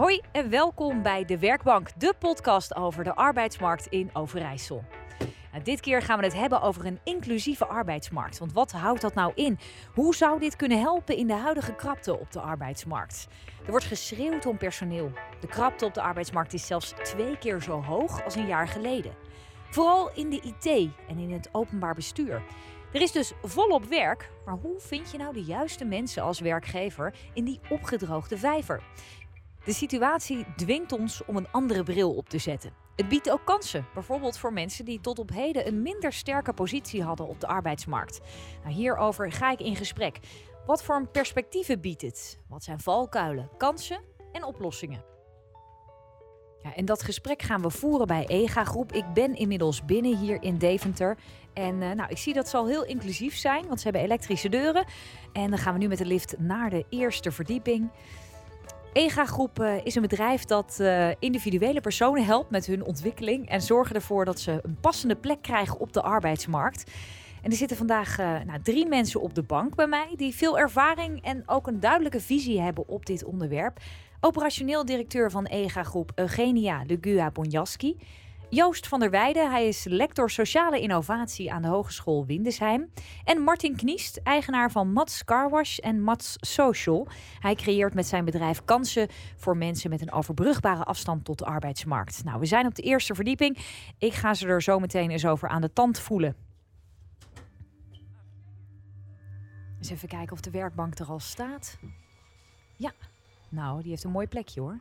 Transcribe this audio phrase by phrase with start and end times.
[0.00, 4.84] Hoi en welkom bij De Werkbank, de podcast over de arbeidsmarkt in Overijssel.
[5.52, 8.38] Nou, dit keer gaan we het hebben over een inclusieve arbeidsmarkt.
[8.38, 9.58] Want wat houdt dat nou in?
[9.94, 13.28] Hoe zou dit kunnen helpen in de huidige krapte op de arbeidsmarkt?
[13.64, 15.12] Er wordt geschreeuwd om personeel.
[15.40, 19.14] De krapte op de arbeidsmarkt is zelfs twee keer zo hoog als een jaar geleden.
[19.70, 22.42] Vooral in de IT en in het openbaar bestuur.
[22.92, 27.14] Er is dus volop werk, maar hoe vind je nou de juiste mensen als werkgever
[27.32, 28.82] in die opgedroogde vijver?
[29.64, 32.72] De situatie dwingt ons om een andere bril op te zetten.
[32.96, 37.02] Het biedt ook kansen, bijvoorbeeld voor mensen die tot op heden een minder sterke positie
[37.02, 38.20] hadden op de arbeidsmarkt.
[38.62, 40.18] Nou, hierover ga ik in gesprek.
[40.66, 42.38] Wat voor perspectieven biedt het?
[42.48, 44.00] Wat zijn valkuilen, kansen
[44.32, 45.04] en oplossingen?
[46.62, 48.92] Ja, en dat gesprek gaan we voeren bij EGA Groep.
[48.92, 51.18] Ik ben inmiddels binnen hier in Deventer.
[51.52, 54.84] En uh, nou, ik zie dat zal heel inclusief zijn, want ze hebben elektrische deuren.
[55.32, 57.90] En dan gaan we nu met de lift naar de eerste verdieping.
[58.92, 63.62] EGA Groep uh, is een bedrijf dat uh, individuele personen helpt met hun ontwikkeling en
[63.62, 66.90] zorgen ervoor dat ze een passende plek krijgen op de arbeidsmarkt.
[67.42, 71.22] En er zitten vandaag nou, drie mensen op de bank bij mij die veel ervaring
[71.22, 73.78] en ook een duidelijke visie hebben op dit onderwerp.
[74.20, 77.96] Operationeel directeur van EGA Groep Eugenia Legua Bonjaski.
[78.50, 82.90] Joost van der Weijden, hij is lector sociale innovatie aan de Hogeschool Windesheim.
[83.24, 87.08] En Martin Kniest, eigenaar van Mats Carwash en Mats Social.
[87.38, 92.24] Hij creëert met zijn bedrijf kansen voor mensen met een overbrugbare afstand tot de arbeidsmarkt.
[92.24, 93.58] Nou, we zijn op de eerste verdieping.
[93.98, 96.36] Ik ga ze er zo meteen eens over aan de tand voelen.
[99.78, 101.78] Eens even kijken of de werkbank er al staat.
[102.76, 102.92] Ja,
[103.48, 104.80] nou, die heeft een mooi plekje hoor.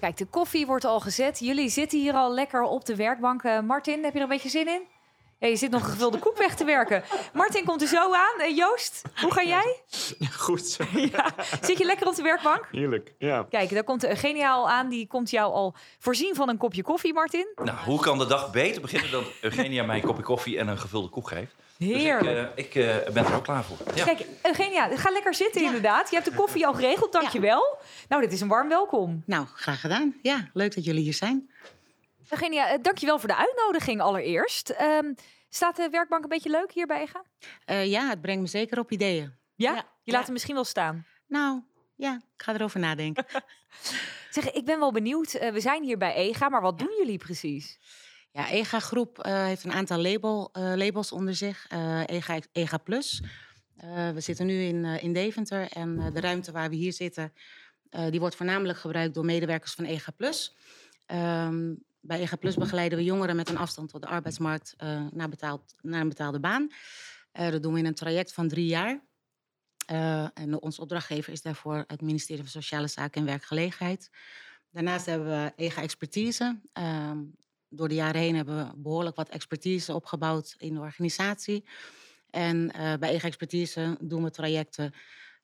[0.00, 1.38] Kijk, de koffie wordt al gezet.
[1.38, 3.42] Jullie zitten hier al lekker op de werkbank.
[3.42, 4.82] Uh, Martin, heb je er een beetje zin in?
[5.38, 7.02] Ja, je zit nog een gevulde koek weg te werken.
[7.32, 8.40] Martin komt er zo aan.
[8.40, 9.80] Uh, Joost, hoe ga jij?
[10.46, 10.76] Goed.
[11.12, 11.34] Ja.
[11.60, 12.68] Zit je lekker op de werkbank?
[12.70, 13.46] Heerlijk, ja.
[13.50, 14.88] Kijk, daar komt Eugenia al aan.
[14.88, 17.46] Die komt jou al voorzien van een kopje koffie, Martin.
[17.64, 20.78] Nou, hoe kan de dag beter beginnen dan Eugenia mij een kopje koffie en een
[20.78, 21.54] gevulde koek geeft?
[21.78, 22.54] Heerlijk.
[22.54, 23.76] Dus ik, uh, ik uh, ben er ook klaar voor.
[23.94, 24.04] Ja.
[24.04, 25.66] Kijk, Eugenia, ga lekker zitten ja.
[25.66, 26.10] inderdaad.
[26.10, 27.76] Je hebt de koffie al geregeld, dankjewel.
[27.78, 27.86] Ja.
[28.08, 29.22] Nou, dit is een warm welkom.
[29.26, 30.14] Nou, graag gedaan.
[30.22, 31.50] Ja, leuk dat jullie hier zijn.
[32.28, 34.74] Eugenia, dankjewel voor de uitnodiging allereerst.
[34.80, 35.14] Um,
[35.48, 37.24] staat de werkbank een beetje leuk hier bij EGA?
[37.66, 39.34] Uh, ja, het brengt me zeker op ideeën.
[39.54, 39.84] Ja?
[40.02, 41.06] Je laat hem misschien wel staan?
[41.26, 41.62] Nou,
[41.96, 43.26] ja, ik ga erover nadenken.
[44.30, 45.32] zeg, ik ben wel benieuwd.
[45.32, 47.78] we zijn hier bij EGA, maar wat doen jullie precies?
[48.32, 51.66] Ja, EGA Groep uh, heeft een aantal label, labels onder zich.
[52.06, 53.22] EGA, EGA Plus.
[54.14, 57.32] we zitten nu in, in Deventer en de ruimte waar we hier zitten,
[58.10, 60.56] die wordt voornamelijk gebruikt door medewerkers van EGA Plus.
[61.06, 64.74] Um, bij EGA Plus begeleiden we jongeren met een afstand tot de arbeidsmarkt
[65.10, 66.70] naar, betaald, naar een betaalde baan.
[67.32, 69.00] dat doen we in een traject van drie jaar.
[70.34, 74.10] en onze opdrachtgever is daarvoor het ministerie van Sociale Zaken en Werkgelegenheid.
[74.70, 76.60] Daarnaast hebben we EGA Expertise.
[76.72, 77.18] Ehm,
[77.68, 81.64] door de jaren heen hebben we behoorlijk wat expertise opgebouwd in de organisatie.
[82.30, 82.66] En
[83.00, 84.94] bij EGA Expertise doen we trajecten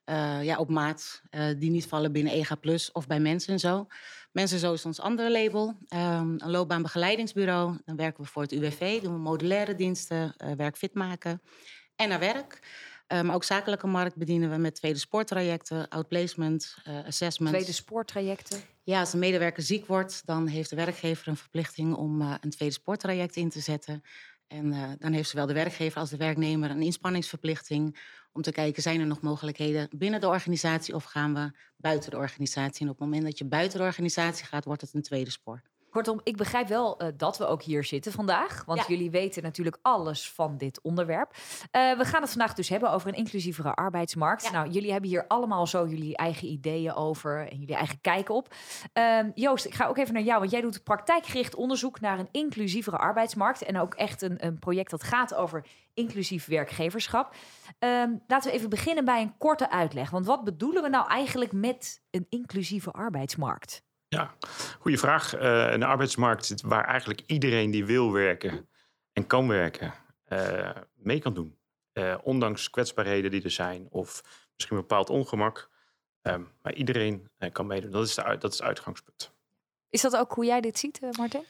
[0.05, 3.87] uh, ja, op maat uh, die niet vallen binnen EGA Plus of bij Mensen Zo.
[4.33, 5.69] Mensen Zo is ons andere label.
[5.69, 7.79] Um, een loopbaanbegeleidingsbureau.
[7.85, 11.43] Dan werken we voor het UWV, doen we modulaire diensten, werk fit maken
[11.97, 12.61] en naar werk.
[13.13, 17.55] Uh, maar ook zakelijke markt bedienen we met tweede spoortrajecten, outplacement, uh, assessment.
[17.55, 18.61] Tweede spoortrajecten?
[18.83, 22.51] Ja, als een medewerker ziek wordt, dan heeft de werkgever een verplichting om uh, een
[22.51, 24.03] tweede spoortraject in te zetten.
[24.53, 27.99] En dan heeft zowel de werkgever als de werknemer een inspanningsverplichting
[28.33, 32.17] om te kijken, zijn er nog mogelijkheden binnen de organisatie of gaan we buiten de
[32.17, 32.81] organisatie?
[32.81, 35.63] En op het moment dat je buiten de organisatie gaat, wordt het een tweede spoor.
[35.93, 38.65] Kortom, ik begrijp wel uh, dat we ook hier zitten vandaag.
[38.65, 38.85] Want ja.
[38.89, 41.31] jullie weten natuurlijk alles van dit onderwerp.
[41.33, 44.43] Uh, we gaan het vandaag dus hebben over een inclusievere arbeidsmarkt.
[44.43, 44.51] Ja.
[44.51, 48.55] Nou, jullie hebben hier allemaal zo jullie eigen ideeën over en jullie eigen kijk op.
[48.95, 50.39] Uh, Joost, ik ga ook even naar jou.
[50.39, 53.63] Want jij doet praktijkgericht onderzoek naar een inclusievere arbeidsmarkt.
[53.63, 57.35] En ook echt een, een project dat gaat over inclusief werkgeverschap.
[57.79, 60.11] Ehm, laten we even beginnen bij een korte uitleg.
[60.11, 63.83] Want wat bedoelen we nou eigenlijk met een inclusieve arbeidsmarkt?
[64.13, 64.35] Ja,
[64.79, 65.35] goede vraag.
[65.35, 68.69] Uh, een arbeidsmarkt waar eigenlijk iedereen die wil werken
[69.13, 69.95] en kan werken,
[70.29, 71.59] uh, mee kan doen.
[71.93, 74.23] Uh, ondanks kwetsbaarheden die er zijn of
[74.55, 75.71] misschien een bepaald ongemak.
[76.63, 77.91] maar iedereen kan meedoen.
[77.91, 79.33] Dat is, de, dat is het uitgangspunt.
[79.89, 81.45] Is dat ook hoe jij dit ziet, Martin?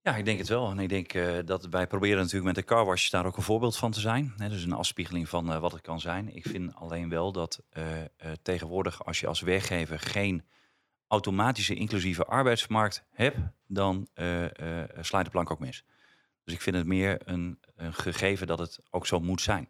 [0.00, 0.70] Ja, ik denk het wel.
[0.70, 3.76] En ik denk uh, dat wij proberen natuurlijk met de carwash daar ook een voorbeeld
[3.76, 4.34] van te zijn.
[4.36, 6.36] Hè, dus een afspiegeling van uh, wat het kan zijn.
[6.36, 7.84] Ik vind alleen wel dat uh,
[8.42, 10.44] tegenwoordig als je als werkgever geen
[11.08, 14.08] automatische inclusieve arbeidsmarkt hebt, dan
[15.00, 15.84] slaat de plank ook mis.
[16.44, 19.68] Dus ik vind het meer een, een gegeven dat het ook zo moet zijn.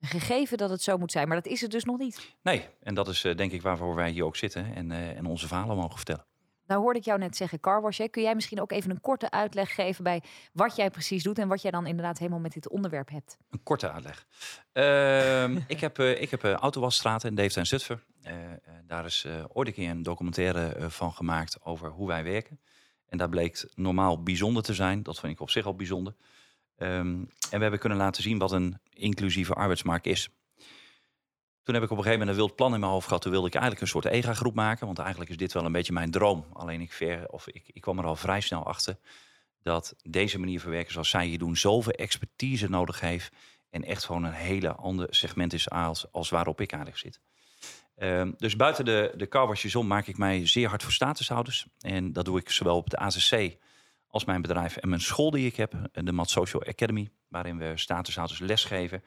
[0.00, 2.36] Gegeven dat het zo moet zijn, maar dat is het dus nog niet.
[2.42, 5.26] Nee, en dat is uh, denk ik waarvoor wij hier ook zitten en, uh, en
[5.26, 6.24] onze verhalen mogen vertellen.
[6.68, 8.00] Nou hoorde ik jou net zeggen carwash.
[8.10, 10.22] Kun jij misschien ook even een korte uitleg geven bij
[10.52, 13.36] wat jij precies doet en wat jij dan inderdaad helemaal met dit onderwerp hebt?
[13.50, 14.26] Een korte uitleg.
[14.72, 15.44] Uh,
[15.74, 18.02] ik heb, uh, ik heb uh, Autowasstraten in Deventer en Zutphen.
[18.86, 22.60] daar is ooit een keer een documentaire van gemaakt over hoe wij werken.
[23.08, 25.02] En dat bleek normaal bijzonder te zijn.
[25.02, 26.14] Dat vind ik op zich al bijzonder.
[26.78, 30.28] Um, en we hebben kunnen laten zien wat een inclusieve arbeidsmarkt is.
[31.68, 33.22] Toen heb ik op een gegeven moment een wild plan in mijn hoofd gehad.
[33.22, 34.86] Toen wilde ik eigenlijk een soort EGA-groep maken.
[34.86, 36.44] Want eigenlijk is dit wel een beetje mijn droom.
[36.52, 38.98] Alleen ik, of ik, ik kwam er al vrij snel achter
[39.62, 43.32] dat deze manier van werken zoals zij hier doen, zoveel expertise nodig heeft.
[43.70, 47.20] En echt gewoon een hele ander segment is als, als waarop ik eigenlijk zit.
[47.96, 51.66] Um, dus buiten de, de om maak ik mij zeer hard voor statushouders.
[51.80, 53.56] En dat doe ik zowel op de ACC
[54.06, 57.72] als mijn bedrijf en mijn school die ik heb, de Mat Social Academy, waarin we
[57.74, 59.02] statushouders lesgeven.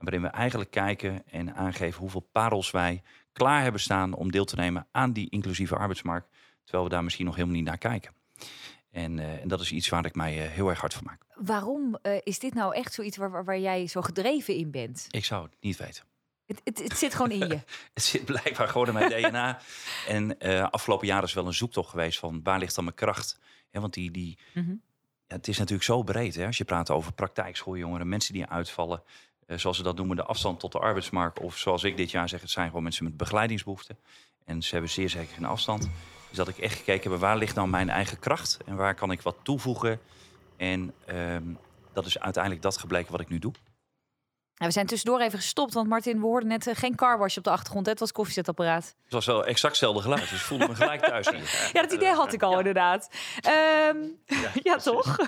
[0.00, 3.02] En waarin we eigenlijk kijken en aangeven hoeveel parels wij
[3.32, 6.28] klaar hebben staan om deel te nemen aan die inclusieve arbeidsmarkt.
[6.64, 8.12] Terwijl we daar misschien nog helemaal niet naar kijken.
[8.90, 11.22] En, uh, en dat is iets waar ik mij uh, heel erg hard van maak.
[11.34, 15.06] Waarom uh, is dit nou echt zoiets waar, waar jij zo gedreven in bent?
[15.10, 16.04] Ik zou het niet weten.
[16.46, 17.60] Het, het, het zit gewoon in je.
[17.94, 19.60] het zit blijkbaar gewoon in mijn DNA.
[20.08, 20.38] En
[20.70, 23.38] afgelopen jaar is wel een zoektocht geweest van waar ligt dan mijn kracht?
[23.70, 24.82] Ja, want die, die, mm -hmm.
[25.26, 26.34] ja, het is natuurlijk zo breed.
[26.34, 26.46] Hè?
[26.46, 29.02] Als je praat over praktijkschooljongeren, mensen die uitvallen.
[29.50, 31.38] Uh, zoals ze dat noemen, de afstand tot de arbeidsmarkt.
[31.38, 33.98] Of zoals ik dit jaar zeg, het zijn gewoon mensen met begeleidingsbehoeften.
[34.44, 35.88] En ze hebben zeer zeker geen afstand.
[36.28, 38.58] Dus dat ik echt gekeken heb, waar ligt nou mijn eigen kracht?
[38.66, 40.00] En waar kan ik wat toevoegen?
[40.56, 41.58] En um,
[41.92, 43.52] dat is uiteindelijk dat gebleken wat ik nu doe.
[44.54, 47.50] We zijn tussendoor even gestopt, want Martin, we hoorden net uh, geen carwash op de
[47.50, 47.84] achtergrond.
[47.84, 47.90] Hè?
[47.90, 48.94] Het was koffiezetapparaat.
[49.02, 51.70] Het was wel exact hetzelfde geluid, dus ik voelde me gelijk thuis hier.
[51.72, 52.58] ja, dat idee had ik al ja.
[52.58, 53.10] inderdaad.
[53.88, 55.18] Um, ja, ja toch?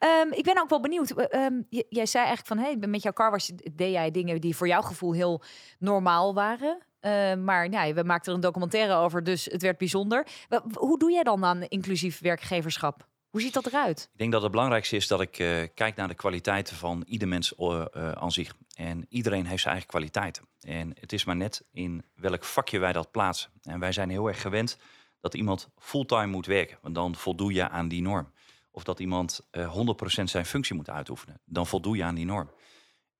[0.00, 1.34] Um, ik ben ook wel benieuwd.
[1.34, 4.82] Um, jij zei eigenlijk van, hey, met jouw carwash deed jij dingen die voor jouw
[4.82, 5.42] gevoel heel
[5.78, 6.78] normaal waren.
[7.00, 10.26] Uh, maar ja, we maakten er een documentaire over, dus het werd bijzonder.
[10.72, 13.06] Hoe doe jij dan aan inclusief werkgeverschap?
[13.30, 14.08] Hoe ziet dat eruit?
[14.12, 17.28] Ik denk dat het belangrijkste is dat ik uh, kijk naar de kwaliteiten van ieder
[17.28, 18.54] mens uh, aan zich.
[18.74, 20.44] En iedereen heeft zijn eigen kwaliteiten.
[20.60, 23.50] En het is maar net in welk vakje wij dat plaatsen.
[23.62, 24.78] En wij zijn heel erg gewend
[25.20, 26.78] dat iemand fulltime moet werken.
[26.82, 28.32] Want dan voldoe je aan die norm.
[28.76, 29.76] Of dat iemand uh,
[30.20, 31.40] 100% zijn functie moet uitoefenen.
[31.44, 32.50] Dan voldoe je aan die norm.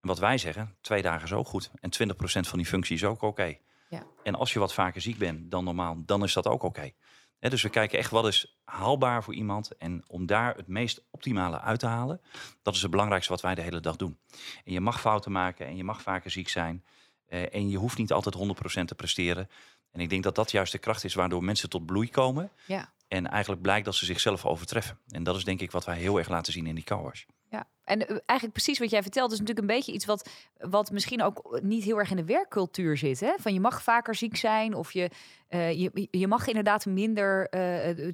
[0.00, 1.70] En wat wij zeggen, twee dagen is ook goed.
[1.80, 3.26] En 20% van die functie is ook oké.
[3.26, 3.60] Okay.
[3.88, 4.06] Ja.
[4.22, 6.66] En als je wat vaker ziek bent dan normaal, dan is dat ook oké.
[6.66, 6.94] Okay.
[7.38, 9.76] Dus we kijken echt wat is haalbaar voor iemand.
[9.76, 12.20] En om daar het meest optimale uit te halen,
[12.62, 14.18] dat is het belangrijkste wat wij de hele dag doen.
[14.64, 16.84] En je mag fouten maken en je mag vaker ziek zijn.
[17.28, 18.36] Uh, en je hoeft niet altijd
[18.80, 19.48] 100% te presteren.
[19.90, 22.50] En ik denk dat dat juist de kracht is waardoor mensen tot bloei komen.
[22.66, 22.94] Ja.
[23.08, 24.98] En eigenlijk blijkt dat ze zichzelf overtreffen.
[25.08, 27.24] En dat is denk ik wat wij heel erg laten zien in die carwash.
[27.50, 31.22] Ja, en eigenlijk precies wat jij vertelt is natuurlijk een beetje iets wat, wat misschien
[31.22, 33.20] ook niet heel erg in de werkcultuur zit.
[33.20, 33.32] Hè?
[33.38, 35.10] Van je mag vaker ziek zijn of je,
[35.50, 38.10] uh, je, je mag inderdaad minder uh,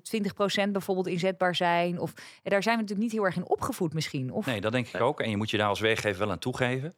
[0.66, 1.98] 20% bijvoorbeeld inzetbaar zijn.
[1.98, 2.12] Of,
[2.42, 4.32] daar zijn we natuurlijk niet heel erg in opgevoed misschien.
[4.32, 4.46] Of...
[4.46, 5.20] Nee, dat denk ik ook.
[5.20, 6.94] En je moet je daar als werkgever wel aan toegeven.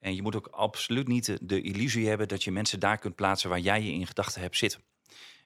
[0.00, 3.14] En je moet ook absoluut niet de, de illusie hebben dat je mensen daar kunt
[3.14, 4.80] plaatsen waar jij je in gedachten hebt zitten.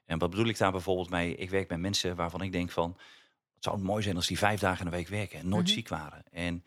[0.07, 1.35] En wat bedoel ik daar bijvoorbeeld mee?
[1.35, 2.97] Ik werk met mensen waarvan ik denk van...
[3.55, 5.67] het zou mooi zijn als die vijf dagen in de week werken en nooit mm
[5.67, 5.75] -hmm.
[5.75, 6.23] ziek waren.
[6.31, 6.63] En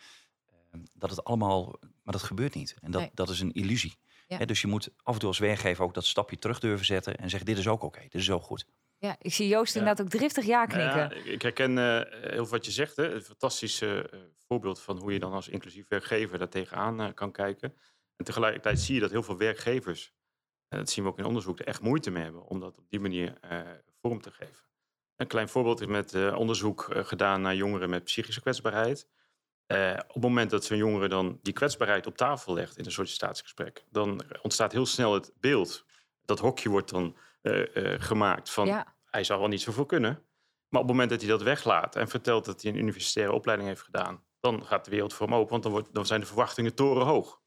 [0.75, 1.79] uh, dat het allemaal...
[2.03, 2.77] Maar dat gebeurt niet.
[2.81, 3.11] En dat, nee.
[3.15, 3.97] dat is een illusie.
[4.27, 4.37] Ja.
[4.37, 7.17] He, dus je moet af en toe als werkgever ook dat stapje terug durven zetten...
[7.17, 8.67] en zeggen, dit is ook oké, okay, dit is ook goed.
[8.99, 9.81] Ja, ik zie Joost ja.
[9.81, 10.99] inderdaad ook driftig ja knikken.
[10.99, 12.01] Ja, ik herken uh,
[12.33, 12.97] heel wat je zegt.
[12.97, 13.15] Hè.
[13.15, 14.01] Een fantastisch uh,
[14.47, 17.75] voorbeeld van hoe je dan als inclusief werkgever daar tegenaan uh, kan kijken.
[18.17, 20.13] En tegelijkertijd zie je dat heel veel werkgevers
[20.71, 22.91] en dat zien we ook in onderzoek, er echt moeite mee hebben om dat op
[22.91, 23.61] die manier uh,
[24.01, 24.65] vorm te geven.
[25.17, 29.09] Een klein voorbeeld is met uh, onderzoek uh, gedaan naar jongeren met psychische kwetsbaarheid.
[30.07, 33.85] op het moment dat zo'n jongere dan die kwetsbaarheid op tafel legt in een sollicitatiegesprek,
[33.91, 35.85] dan ontstaat heel snel het beeld.
[36.25, 37.17] Dat hokje wordt dan
[37.99, 38.95] gemaakt van ja.
[39.05, 40.25] hij zou wel niet zoveel kunnen.
[40.69, 43.69] Maar op het moment dat hij dat weglaat en vertelt dat hij een universitaire opleiding
[43.69, 46.27] heeft gedaan, dan gaat de wereld voor hem open, want dan, wordt, dan zijn de
[46.27, 47.40] verwachtingen torenhoog.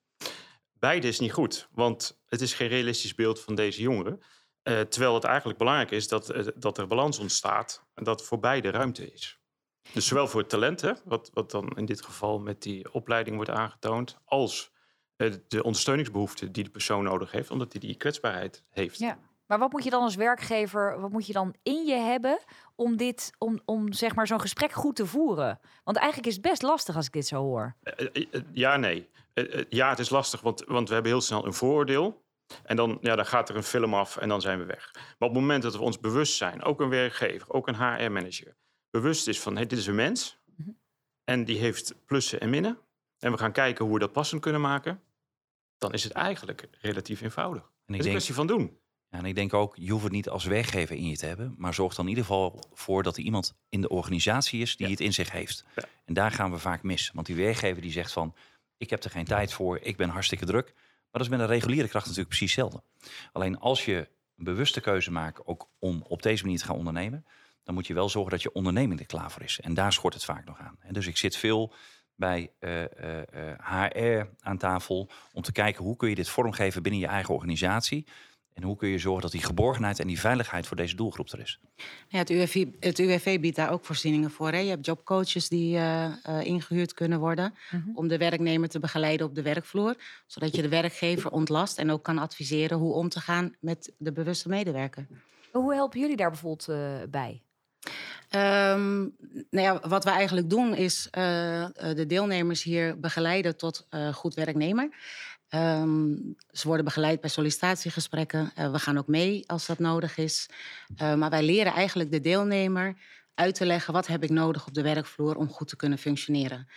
[0.83, 4.19] Beide is niet goed, want het is geen realistisch beeld van deze jongeren.
[4.63, 8.39] Uh, terwijl het eigenlijk belangrijk is dat, uh, dat er balans ontstaat en dat voor
[8.39, 9.39] beide ruimte is.
[9.93, 13.51] Dus zowel voor het talent, wat, wat dan in dit geval met die opleiding wordt
[13.51, 14.71] aangetoond, als
[15.17, 18.99] uh, de ondersteuningsbehoeften die de persoon nodig heeft, omdat hij die kwetsbaarheid heeft.
[18.99, 19.19] Ja.
[19.53, 22.39] Maar wat moet je dan als werkgever, wat moet je dan in je hebben
[22.75, 25.59] om dit, om, om zeg maar zo'n gesprek goed te voeren?
[25.83, 27.75] Want eigenlijk is het best lastig als ik dit zo hoor.
[28.51, 29.09] ja, nee.
[29.69, 32.23] ja, het is lastig, want, want we hebben heel snel een vooroordeel.
[32.63, 34.91] En dan, ja, dan gaat er een film af en dan zijn we weg.
[34.93, 38.55] Maar op het moment dat we ons bewust zijn, ook een werkgever, ook een HR-manager,
[38.89, 40.39] bewust is van hey, dit is een mens
[41.23, 42.79] en die heeft plussen en minnen.
[43.19, 45.01] En we gaan kijken hoe we dat passend kunnen maken.
[45.77, 47.61] dan is het eigenlijk relatief eenvoudig.
[47.61, 48.81] En Het is een denk, kwestie van doen.
[49.13, 51.55] En ik denk ook, je hoeft het niet als werkgever in je te hebben.
[51.57, 54.85] Maar zorg dan in ieder geval voor dat er iemand in de organisatie is die
[54.85, 54.91] Ja.
[54.91, 55.65] het in zich heeft.
[55.75, 55.83] Ja.
[56.05, 57.11] En daar gaan we vaak mis.
[57.13, 58.35] Want die werkgever die zegt van,
[58.77, 60.65] ik heb er geen tijd voor, ik ben hartstikke druk.
[60.75, 62.83] Maar dat is met een reguliere kracht natuurlijk precies hetzelfde.
[63.31, 67.25] Alleen als je een bewuste keuze maakt, ook om op deze manier te gaan ondernemen,
[67.63, 69.59] dan moet je wel zorgen dat je onderneming er klaar voor is.
[69.59, 70.77] En daar schort het vaak nog aan.
[70.79, 71.73] En dus ik zit veel
[72.15, 76.81] bij eh, eh, eh, HR aan tafel om te kijken hoe kun je dit vormgeven
[76.83, 78.05] binnen je eigen organisatie.
[78.53, 81.39] En hoe kun je zorgen dat die geborgenheid en die veiligheid voor deze doelgroep er
[81.39, 81.59] is.
[82.07, 84.51] Ja, het, UWV, het UWV biedt daar ook voorzieningen voor.
[84.51, 84.57] Hè?
[84.57, 87.89] Je hebt jobcoaches die eh, eh, ingehuurd kunnen worden Mhm.
[87.93, 89.95] om de werknemer te begeleiden op de werkvloer.
[90.27, 94.11] Zodat je de werkgever ontlast en ook kan adviseren hoe om te gaan met de
[94.11, 95.07] bewuste medewerker.
[95.51, 96.77] Hoe helpen jullie daar bijvoorbeeld eh,
[97.09, 97.41] bij?
[98.29, 98.99] Ehm,
[99.49, 104.13] nou ja, wat we eigenlijk doen is eh, eh, de deelnemers hier begeleiden tot eh,
[104.13, 104.89] goed werknemer.
[105.53, 106.15] Ehm,
[106.51, 108.51] ze worden begeleid bij sollicitatiegesprekken.
[108.55, 110.49] Eh, we gaan ook mee als dat nodig is.
[110.95, 112.95] Eh, maar wij leren eigenlijk de deelnemer
[113.33, 116.67] uit te leggen wat heb ik nodig op de werkvloer om goed te kunnen functioneren.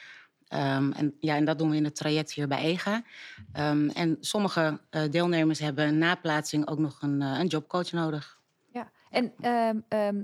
[0.49, 3.03] Ehm, en, ja, en dat doen we in het traject hier bij EGA.
[3.53, 8.41] Ehm, en sommige eh, deelnemers hebben na plaatsing ook nog een, een jobcoach nodig.
[8.73, 8.91] Ja.
[9.11, 9.35] En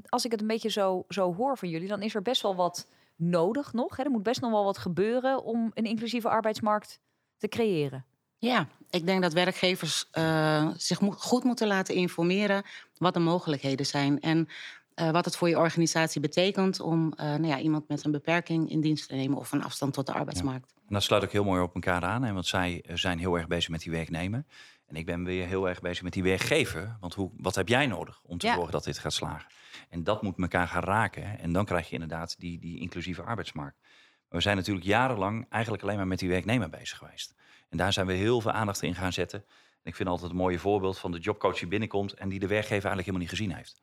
[0.09, 2.55] als ik het een beetje zo, zo hoor van jullie, dan is er best wel
[2.55, 3.97] wat nodig nog.
[3.97, 4.03] Hè?
[4.03, 7.01] Er moet best nog wel wat gebeuren om een inclusieve arbeidsmarkt
[7.37, 8.07] te creëren.
[8.43, 12.63] Ja, ik denk dat werkgevers eh, zich mo- goed moeten laten informeren
[12.99, 14.21] wat de mogelijkheden zijn.
[14.21, 14.49] En
[14.95, 18.71] eh, wat het voor je organisatie betekent om eh, nou ja, iemand met een beperking
[18.71, 20.73] in dienst te nemen of een afstand tot de arbeidsmarkt.
[20.89, 22.23] En dat sluit ook heel mooi op elkaar aan.
[22.23, 22.33] Hè?
[22.33, 24.45] Want zij zijn heel erg bezig met die werknemer.
[24.87, 26.97] En ik ben weer heel erg bezig met die werkgever.
[27.01, 28.55] Want hoe, wat heb jij nodig om te Ja.
[28.55, 29.47] zorgen dat dit gaat slagen?
[29.89, 31.31] En dat moet elkaar gaan raken.
[31.31, 31.37] hè.
[31.37, 33.77] En dan krijg je inderdaad die, die inclusieve arbeidsmarkt.
[33.81, 37.35] Maar we zijn natuurlijk jarenlang eigenlijk alleen maar met die werknemer bezig geweest.
[37.73, 39.45] En daar zijn we heel veel aandacht in gaan zetten.
[39.49, 42.15] En ik vind altijd een mooie voorbeeld van de jobcoach die binnenkomt...
[42.15, 43.81] en die de werkgever eigenlijk helemaal niet gezien heeft.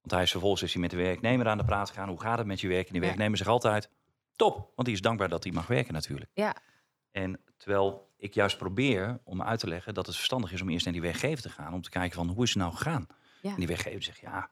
[0.00, 2.08] Want hij is vervolgens is hij met de werknemer aan de praat gegaan.
[2.08, 2.86] Hoe gaat het met je werk?
[2.86, 3.90] En die werknemer zegt altijd...
[4.36, 6.30] top, want die is dankbaar dat hij mag werken natuurlijk.
[6.34, 6.56] Ja.
[7.10, 10.84] En terwijl ik juist probeer om uit te leggen dat het verstandig is om eerst
[10.84, 11.74] naar die werkgever te gaan.
[11.74, 13.06] Om te kijken van hoe is het nou gegaan?
[13.42, 13.50] Ja.
[13.50, 14.50] En die werkgever zegt ja,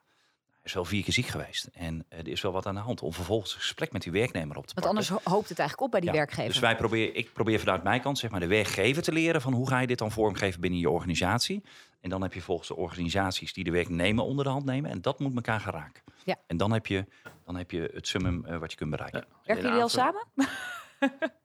[0.63, 1.65] is wel vier keer ziek geweest.
[1.73, 3.01] En eh, er is wel wat aan de hand.
[3.01, 4.89] Om vervolgens een gesprek met die werknemer op te Want pakken.
[4.89, 6.51] anders ho- hoopt het eigenlijk op bij die Ja, werkgever.
[6.51, 9.53] Dus wij proberen, ik probeer vanuit mijn kant zeg maar, de werkgever te leren van
[9.53, 11.63] hoe ga je dit dan vormgeven binnen je organisatie.
[12.01, 14.91] En dan heb je volgens de organisaties die de werknemer onder de hand nemen.
[14.91, 16.03] En dat moet elkaar gaan raken.
[16.23, 16.35] Ja.
[16.47, 17.05] En dan heb je,
[17.45, 19.19] dan heb je het summum eh, wat je kunt bereiken.
[19.29, 19.35] Ja.
[19.43, 21.31] Werken jullie al aanvulling- samen?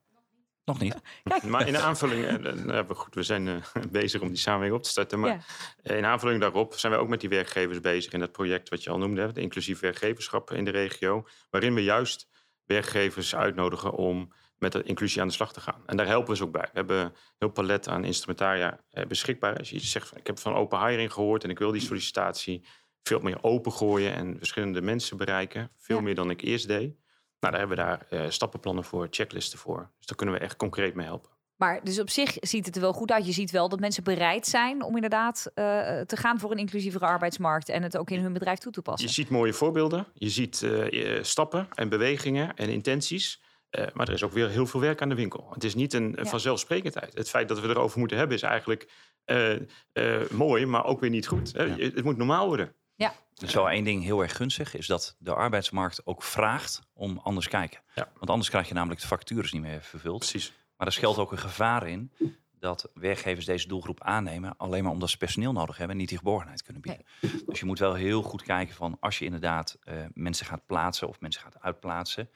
[0.66, 0.94] Nog niet.
[1.48, 3.54] Maar in aanvulling, eh, we goed, we zijn eh,
[3.90, 5.20] bezig om die samenwerking op te starten.
[5.20, 5.40] Maar Ja.
[5.82, 8.82] eh, in aanvulling daarop zijn we ook met die werkgevers bezig in dat project wat
[8.82, 11.26] je al noemde, het inclusief werkgeverschap in de regio.
[11.50, 12.28] Waarin we juist
[12.64, 15.82] werkgevers uitnodigen om met de inclusie aan de slag te gaan.
[15.86, 16.62] En daar helpen we ze ook bij.
[16.72, 19.58] We hebben een heel palet aan instrumentaria eh, beschikbaar.
[19.58, 22.66] Als je zegt, van, ik heb van open hiring gehoord en ik wil die sollicitatie
[23.02, 25.70] veel meer open gooien en verschillende mensen bereiken.
[25.78, 26.02] Veel Ja.
[26.02, 26.94] meer dan ik eerst deed.
[27.50, 29.90] Nou, daar hebben we daar eh, stappenplannen voor, checklisten voor.
[29.98, 31.30] Dus daar kunnen we echt concreet mee helpen.
[31.56, 33.26] Maar dus op zich ziet het er wel goed uit.
[33.26, 35.64] Je ziet wel dat mensen bereid zijn om inderdaad eh,
[36.00, 39.08] te gaan voor een inclusievere arbeidsmarkt en het ook in hun bedrijf toe te passen.
[39.08, 40.06] Je ziet mooie voorbeelden.
[40.14, 43.40] Je ziet eh, stappen en bewegingen en intenties.
[43.70, 45.50] Eh, maar er is ook weer heel veel werk aan de winkel.
[45.52, 46.30] Het is niet een, een Ja.
[46.30, 47.14] vanzelfsprekendheid.
[47.14, 48.90] Het feit dat we erover moeten hebben is eigenlijk
[49.24, 49.54] eh,
[49.92, 51.50] eh, mooi, maar ook weer niet goed.
[51.50, 51.66] Ja.
[51.66, 52.74] Het moet normaal worden.
[53.34, 57.18] Er is wel één ding heel erg gunstig, is dat de arbeidsmarkt ook vraagt om
[57.22, 57.80] anders kijken.
[57.94, 58.08] Ja.
[58.14, 60.18] Want anders krijg je namelijk de vacatures niet meer vervuld.
[60.18, 60.52] Precies.
[60.76, 62.12] Maar er schuilt ook een gevaar in
[62.58, 66.18] dat werkgevers deze doelgroep aannemen alleen maar omdat ze personeel nodig hebben en niet die
[66.18, 67.04] geborgenheid kunnen bieden.
[67.46, 71.08] Dus je moet wel heel goed kijken van als je inderdaad eh, mensen gaat plaatsen
[71.08, 72.30] of mensen gaat uitplaatsen,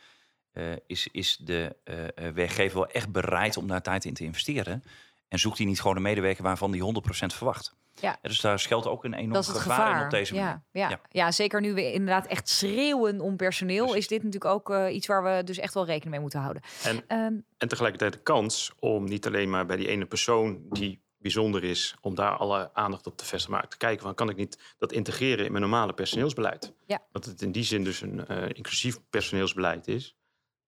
[0.52, 4.24] eh, is, is de eh, eh, werkgever wel echt bereid om daar tijd in te
[4.24, 4.84] investeren?
[5.30, 7.74] En zoekt hij niet gewoon een medewerker waarvan die 100% verwacht?
[8.00, 8.18] Ja.
[8.22, 9.98] dus daar schuilt ook een enorm dat is het gevaar, gevaar.
[9.98, 10.62] in op deze manier.
[10.72, 11.00] ja, ja.
[11.10, 11.30] Ja.
[11.32, 14.00] Zeker nu we inderdaad echt schreeuwen om personeel, Precies.
[14.00, 16.62] is dit natuurlijk ook eh, iets waar we dus echt wel rekening mee moeten houden.
[16.82, 21.00] En, Ehm, en tegelijkertijd de kans om niet alleen maar bij die ene persoon die
[21.18, 24.36] bijzonder is, om daar alle aandacht op te vestigen, maar te kijken van kan ik
[24.36, 26.72] niet dat integreren in mijn normale personeelsbeleid.
[26.86, 27.02] Ja.
[27.12, 30.14] Dat het in die zin dus een eh, inclusief personeelsbeleid is.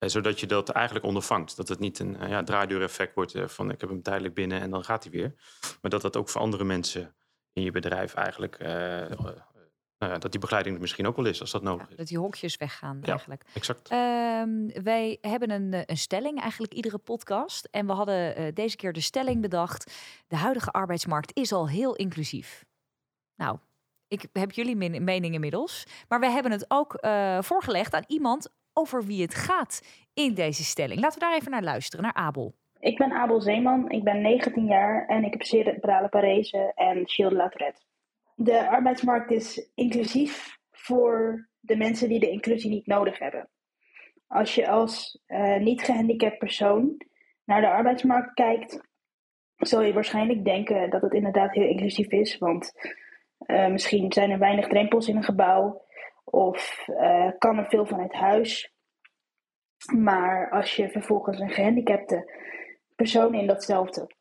[0.02, 1.56] Eh, zodat je dat eigenlijk ondervangt.
[1.56, 4.60] Dat het niet een eh, ja, draaideur-effect wordt eh, van ik heb hem tijdelijk binnen
[4.60, 5.34] en dan gaat hij weer.
[5.80, 7.14] Maar dat dat ook voor andere mensen
[7.52, 8.58] in je bedrijf eigenlijk,
[9.98, 11.96] nou ja, dat die begeleiding er misschien ook wel is als dat nodig is.
[11.96, 13.08] dat die hokjes weggaan Ja.
[13.08, 13.44] eigenlijk.
[13.54, 13.88] Exact.
[13.88, 17.68] Ehm, wij hebben een, een stelling, eigenlijk iedere podcast.
[17.70, 19.92] En we hadden deze keer de stelling bedacht.
[20.26, 22.64] De huidige arbeidsmarkt is al heel inclusief.
[23.36, 23.58] Nou,
[24.08, 25.84] ik heb jullie mening inmiddels.
[26.08, 26.96] Maar we hebben het ook
[27.44, 29.82] voorgelegd aan iemand over wie het gaat
[30.14, 31.00] in deze stelling.
[31.00, 32.54] Laten we daar even naar luisteren, naar Abel.
[32.80, 37.30] Ik ben Abel Zeeman, ik ben 19 jaar en ik heb cerebrale parese en Shield
[37.30, 37.80] de la Tourette.
[38.34, 43.48] De arbeidsmarkt is inclusief voor de mensen die de inclusie niet nodig hebben.
[44.26, 46.96] Als je als uh, niet gehandicapt persoon
[47.44, 48.80] naar de arbeidsmarkt kijkt,
[49.56, 52.38] zul je waarschijnlijk denken dat het inderdaad heel inclusief is.
[52.38, 52.72] Want
[53.46, 55.82] uh, misschien zijn er weinig drempels in een gebouw
[56.24, 58.72] of uh, kan er veel vanuit huis.
[59.96, 62.32] Maar als je vervolgens een gehandicapte
[62.94, 64.14] persoon in datzelfde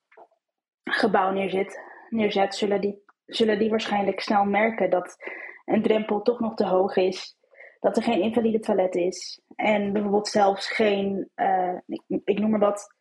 [0.84, 5.18] gebouw neerzet, neerzet zullen, die, zullen die waarschijnlijk snel merken dat
[5.66, 7.38] een drempel toch nog te hoog is.
[7.80, 9.42] Dat er geen invalide toilet is.
[9.56, 12.96] En bijvoorbeeld zelfs geen, uh, ik, ik noem maar wat,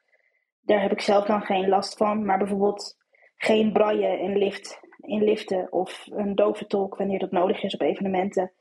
[0.60, 2.24] daar heb ik zelf dan geen last van.
[2.24, 2.96] Maar bijvoorbeeld
[3.36, 7.80] geen braille in, lift, in liften of een dove tolk wanneer dat nodig is op
[7.80, 8.52] evenementen.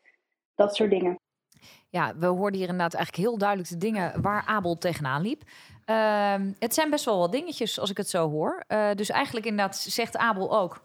[0.60, 1.20] Dat soort dingen.
[1.90, 5.44] Ja, we hoorden hier inderdaad eigenlijk heel duidelijk de dingen waar Abel tegenaan liep.
[5.86, 8.64] Uh, het zijn best wel wat dingetjes als ik het zo hoor.
[8.68, 10.84] Uh, dus eigenlijk inderdaad zegt Abel ook...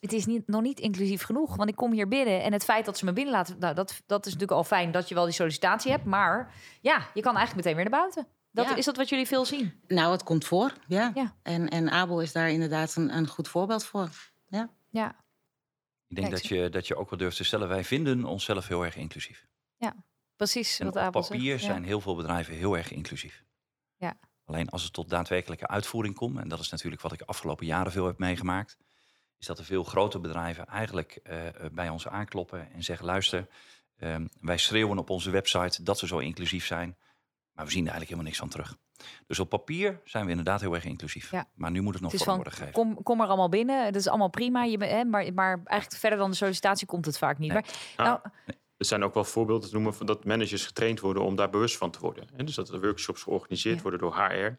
[0.00, 2.42] het is niet, nog niet inclusief genoeg, want ik kom hier binnen...
[2.42, 3.56] en het feit dat ze me binnen laten...
[3.58, 6.04] Nou, dat, dat is natuurlijk al fijn dat je wel die sollicitatie hebt...
[6.04, 8.26] maar ja, je kan eigenlijk meteen weer naar buiten.
[8.50, 8.74] Dat, ja.
[8.76, 9.80] Is dat wat jullie veel zien?
[9.86, 11.10] Nou, het komt voor, ja.
[11.14, 11.34] ja.
[11.42, 14.08] En, en Abel is daar inderdaad een, een goed voorbeeld voor.
[14.48, 14.68] Ja.
[14.90, 15.14] ja.
[16.16, 17.68] Ik denk dat je, dat je ook wel durft te stellen...
[17.68, 19.46] wij vinden onszelf heel erg inclusief.
[19.76, 20.04] Ja,
[20.36, 20.78] precies.
[20.78, 21.62] En wat op papier zegt.
[21.62, 23.44] zijn heel veel bedrijven heel erg inclusief.
[23.96, 24.18] Ja.
[24.44, 26.38] Alleen als het tot daadwerkelijke uitvoering komt...
[26.38, 28.76] en dat is natuurlijk wat ik de afgelopen jaren veel heb meegemaakt...
[29.38, 33.06] is dat er veel grote bedrijven eigenlijk uh, bij ons aankloppen en zeggen...
[33.06, 33.48] luister,
[33.98, 36.96] uh, wij schreeuwen op onze website dat we zo inclusief zijn...
[37.52, 38.76] maar we zien er eigenlijk helemaal niks van terug.
[39.26, 41.30] Dus op papier zijn we inderdaad heel erg inclusief.
[41.30, 41.48] Ja.
[41.54, 42.74] Maar nu moet het nog het vorm worden gegeven.
[42.74, 44.64] Kom, kom er allemaal binnen, dat is allemaal prima.
[44.64, 47.52] Je, hè, maar, maar eigenlijk verder dan de sollicitatie komt het vaak niet.
[47.52, 47.62] Nee.
[47.96, 48.56] Maar, nou, nee.
[48.76, 51.76] Er zijn ook wel voorbeelden te noemen van dat managers getraind worden om daar bewust
[51.76, 52.28] van te worden.
[52.36, 53.82] En dus dat er workshops georganiseerd ja.
[53.82, 54.58] worden door HR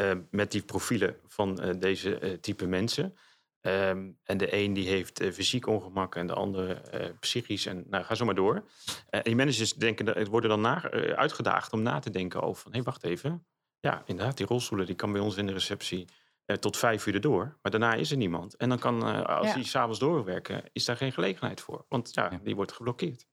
[0.00, 3.16] uh, met die profielen van uh, deze uh, type mensen.
[3.60, 6.82] Um, en de een die heeft fysiek ongemak en de andere
[7.20, 7.66] psychisch.
[7.66, 8.64] En nou, ga zo maar door.
[9.10, 12.70] en die managers denken, worden dan na, uitgedaagd om na te denken over van...
[12.70, 13.46] hé, hey, wacht even.
[13.86, 16.08] Ja, inderdaad, die rolstoelen die kan bij ons in de receptie
[16.60, 17.58] tot vijf uur erdoor.
[17.62, 18.56] Maar daarna is er niemand.
[18.56, 19.52] En dan kan, als ja.
[19.52, 21.84] hij s'avonds doorwerken, is daar geen gelegenheid voor.
[21.88, 22.38] Want ja, ja.
[22.42, 23.26] die wordt geblokkeerd.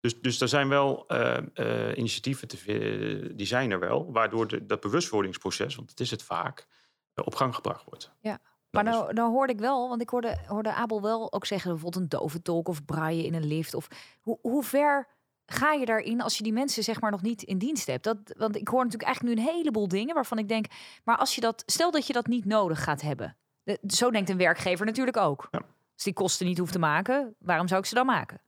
[0.00, 4.66] Dus, dus er zijn wel uh, uh, initiatieven, te, die zijn er wel, waardoor de,
[4.66, 6.66] dat bewustwordingsproces, want het is het vaak,
[7.14, 8.12] uh, op gang gebracht wordt.
[8.20, 8.40] Ja.
[8.70, 12.02] Maar nou, nou hoorde ik wel, want ik hoorde, hoorde Abel wel ook zeggen, bijvoorbeeld
[12.02, 13.74] een dove tolk of braaien in een lift.
[13.74, 13.88] Of
[14.20, 15.08] hoe, hoe ver
[15.46, 18.04] ga je daarin als je die mensen zeg maar nog niet in dienst hebt?
[18.04, 20.66] Dat, want ik hoor natuurlijk eigenlijk nu een heleboel dingen waarvan ik denk,
[21.04, 23.36] maar als je dat, stel dat je dat niet nodig gaat hebben.
[23.62, 25.48] De, zo denkt een werkgever natuurlijk ook.
[25.50, 25.58] Ja.
[25.94, 28.40] Als die kosten niet hoeft te maken, waarom zou ik ze dan maken?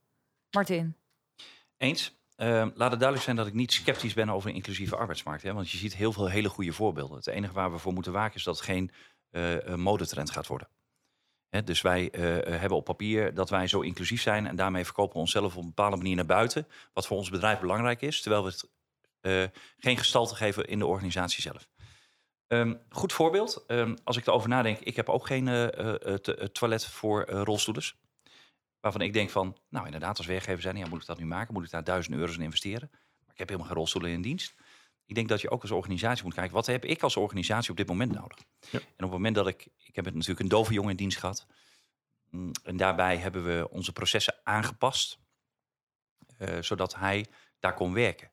[0.50, 0.96] Martin.
[1.76, 2.14] Eens.
[2.36, 5.42] Uh, laat het duidelijk zijn dat ik niet sceptisch ben over een inclusieve arbeidsmarkt.
[5.42, 5.52] Hè?
[5.52, 7.16] Want je ziet heel veel hele goede voorbeelden.
[7.16, 8.90] Het enige waar we voor moeten waken is dat het geen
[9.30, 10.68] uh, modetrend gaat worden.
[11.64, 12.20] Dus wij uh,
[12.60, 15.68] hebben op papier dat wij zo inclusief zijn en daarmee verkopen we onszelf op een
[15.68, 16.66] bepaalde manier naar buiten.
[16.92, 21.42] Wat voor ons bedrijf belangrijk is, terwijl we het geen gestalte geven in de organisatie
[21.42, 21.68] zelf.
[22.48, 23.64] Um, goed voorbeeld.
[23.66, 25.44] Um, als ik erover nadenk, ik heb ook geen
[26.52, 27.96] toilet voor rolstoelers.
[28.80, 31.54] Waarvan ik denk van, nou inderdaad, als werkgever zijn, ja, moet ik dat nu maken?
[31.54, 32.88] Moet ik daar duizend euro's in investeren?
[32.90, 34.54] Maar ik heb helemaal geen rolstoelen in dienst.
[35.06, 37.76] Ik denk dat je ook als organisatie moet kijken, wat heb ik als organisatie op
[37.76, 38.38] dit moment nodig?
[38.70, 38.78] Ja.
[38.78, 41.46] En op het moment dat ik, ik heb natuurlijk een dove jongen in dienst gehad.
[42.30, 45.18] Mm, en daarbij hebben we onze processen aangepast,
[46.38, 47.26] uh, zodat hij
[47.60, 48.30] daar kon werken.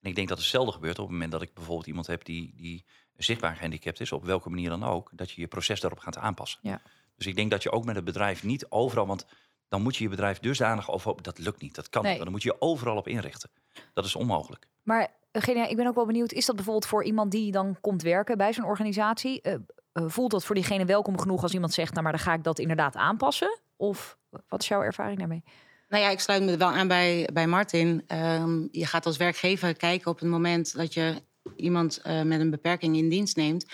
[0.00, 2.52] En ik denk dat hetzelfde gebeurt op het moment dat ik bijvoorbeeld iemand heb die,
[2.56, 2.84] die
[3.16, 6.60] zichtbaar gehandicapt is, op welke manier dan ook, dat je je proces daarop gaat aanpassen.
[6.62, 6.82] Ja.
[7.16, 9.26] Dus ik denk dat je ook met het bedrijf niet overal, want
[9.68, 11.22] dan moet je je bedrijf dusdanig over.
[11.22, 12.12] Dat lukt niet, dat kan nee.
[12.12, 12.22] niet.
[12.22, 13.50] Dan moet je je overal op inrichten.
[13.92, 14.68] Dat is onmogelijk.
[14.82, 18.02] Maar Eugenia, ik ben ook wel benieuwd, is dat bijvoorbeeld voor iemand die dan komt
[18.02, 19.40] werken bij zo'n organisatie?
[19.42, 22.34] Uh, uh, voelt dat voor diegene welkom genoeg als iemand zegt, nou maar dan ga
[22.34, 23.58] ik dat inderdaad aanpassen?
[23.76, 24.18] Of
[24.48, 25.42] wat is jouw ervaring daarmee?
[25.88, 28.04] Nou ja, ik sluit me wel aan bij, bij Martin.
[28.08, 31.22] Um, je gaat als werkgever kijken op het moment dat je
[31.56, 33.66] iemand met een beperking in dienst neemt.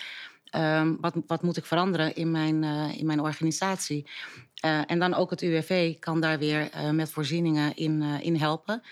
[0.57, 2.65] Um, wat, wat moet ik veranderen in mijn,
[2.99, 4.11] in mijn organisatie?
[4.87, 8.83] En dan ook het UWV kan daar weer met voorzieningen in, in helpen.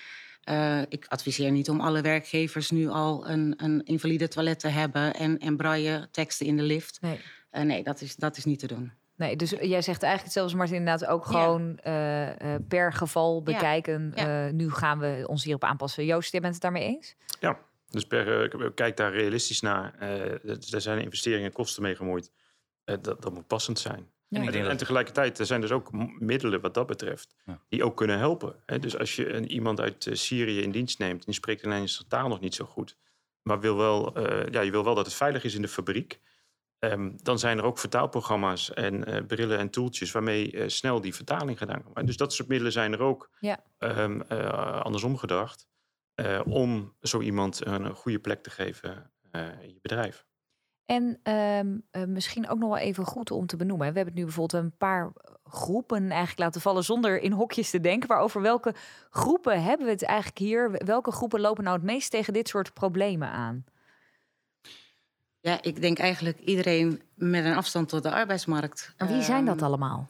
[0.89, 5.39] Ik adviseer niet om alle werkgevers nu al een, een invalide toilet te hebben en,
[5.39, 7.01] en braille teksten in de lift.
[7.01, 8.93] Nee, nee dat, is, dat is niet te doen.
[9.17, 12.59] Nee, dus jij zegt eigenlijk zelfs, Martin, inderdaad ook gewoon ja.
[12.69, 14.13] per geval bekijken.
[14.15, 14.45] Ja.
[14.45, 14.53] Ja.
[14.53, 16.05] nu gaan we ons hierop aanpassen.
[16.05, 17.17] Joost, jij bent het daarmee eens?
[17.41, 17.59] Ja,
[17.91, 19.95] dus per, kijk daar realistisch naar.
[20.71, 22.31] er zijn investeringen en kosten mee gemoeid.
[22.85, 24.11] dat, dat moet passend zijn.
[24.29, 24.41] Ja.
[24.41, 27.61] En, en, tegelijkertijd, er zijn dus ook middelen wat dat betreft, ja.
[27.69, 28.63] die ook kunnen helpen.
[28.67, 28.79] Hè?
[28.79, 32.09] Dus als je een, iemand uit uh, Syrië in dienst neemt, die spreekt alleen zijn
[32.09, 32.97] taal nog niet zo goed,
[33.43, 36.21] maar wil wel, uh, ja, je wil wel dat het veilig is in de fabriek.
[36.79, 41.15] Ehm, dan zijn er ook vertaalprogramma's en uh, brillen en toeltjes waarmee uh, snel die
[41.15, 42.07] vertaling gedaan kan worden.
[42.07, 43.65] Dus dat soort middelen zijn er ook ja.
[43.79, 45.69] um, uh, andersom gedacht.
[46.45, 49.11] om zo iemand een goede plek te geven
[49.61, 50.27] in je bedrijf.
[50.87, 53.89] En um, misschien ook nog wel even goed om te benoemen.
[53.89, 55.13] We hebben het nu bijvoorbeeld een paar
[55.45, 58.09] groepen eigenlijk laten vallen zonder in hokjes te denken.
[58.09, 58.75] Maar over welke
[59.11, 60.71] groepen hebben we het eigenlijk hier?
[60.73, 63.65] Welke groepen lopen nou het meest tegen dit soort problemen aan?
[65.41, 68.95] Ja, ik denk eigenlijk iedereen met een afstand tot de arbeidsmarkt.
[68.97, 70.07] En wie zijn dat Ehm, allemaal?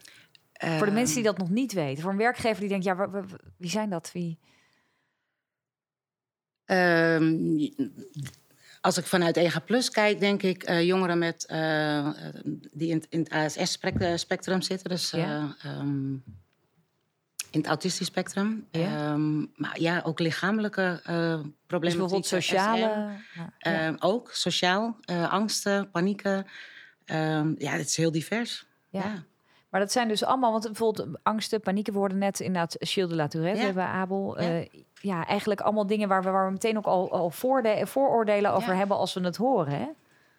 [0.52, 2.02] Voor de mensen die dat nog niet weten.
[2.02, 3.10] Voor een werkgever die denkt, ja,
[3.56, 4.12] wie zijn dat?
[4.12, 4.38] Wie?
[8.86, 12.08] Als ik vanuit EGA Plus kijk, denk ik uh, jongeren met, uh,
[12.72, 14.88] die in, in het ASS-spectrum zitten.
[14.88, 15.54] Dus ja.
[15.64, 16.24] uh, um,
[17.50, 18.66] in het autistisch spectrum.
[18.70, 19.12] Ja.
[19.12, 21.48] Um, maar ja, ook lichamelijke problemen.
[21.66, 23.08] Dus bijvoorbeeld sociale...
[23.58, 23.94] Ja.
[23.98, 24.96] ook, sociaal.
[25.00, 26.46] eh, angsten, panieken.
[27.58, 28.66] Ja, het is heel divers.
[28.88, 29.24] Ja.
[29.68, 33.28] Maar dat zijn dus allemaal, want bijvoorbeeld angsten, panieken worden net inderdaad Shield de la
[33.28, 33.64] Tourette, Ja.
[33.64, 34.42] hebben we Abel.
[34.42, 34.48] Ja.
[34.48, 34.66] Ja.
[35.00, 37.30] Ja, eigenlijk allemaal dingen waar we, waar we meteen ook al, al
[37.84, 38.78] vooroordelen over Ja.
[38.78, 39.72] hebben als we het horen.
[39.72, 39.86] Hè?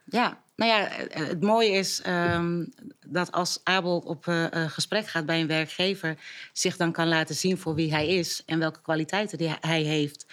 [0.05, 2.73] Ja, nou ja, het mooie is um,
[3.05, 6.17] dat als Abel op uh, gesprek gaat bij een werkgever,
[6.53, 10.25] zich dan kan laten zien voor wie hij is en welke kwaliteiten die hij heeft.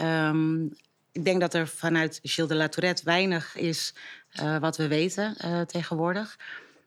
[0.00, 0.76] Um,
[1.12, 3.94] ik denk dat er vanuit Gilles de la Tourette weinig is
[4.40, 6.38] uh, wat we weten tegenwoordig.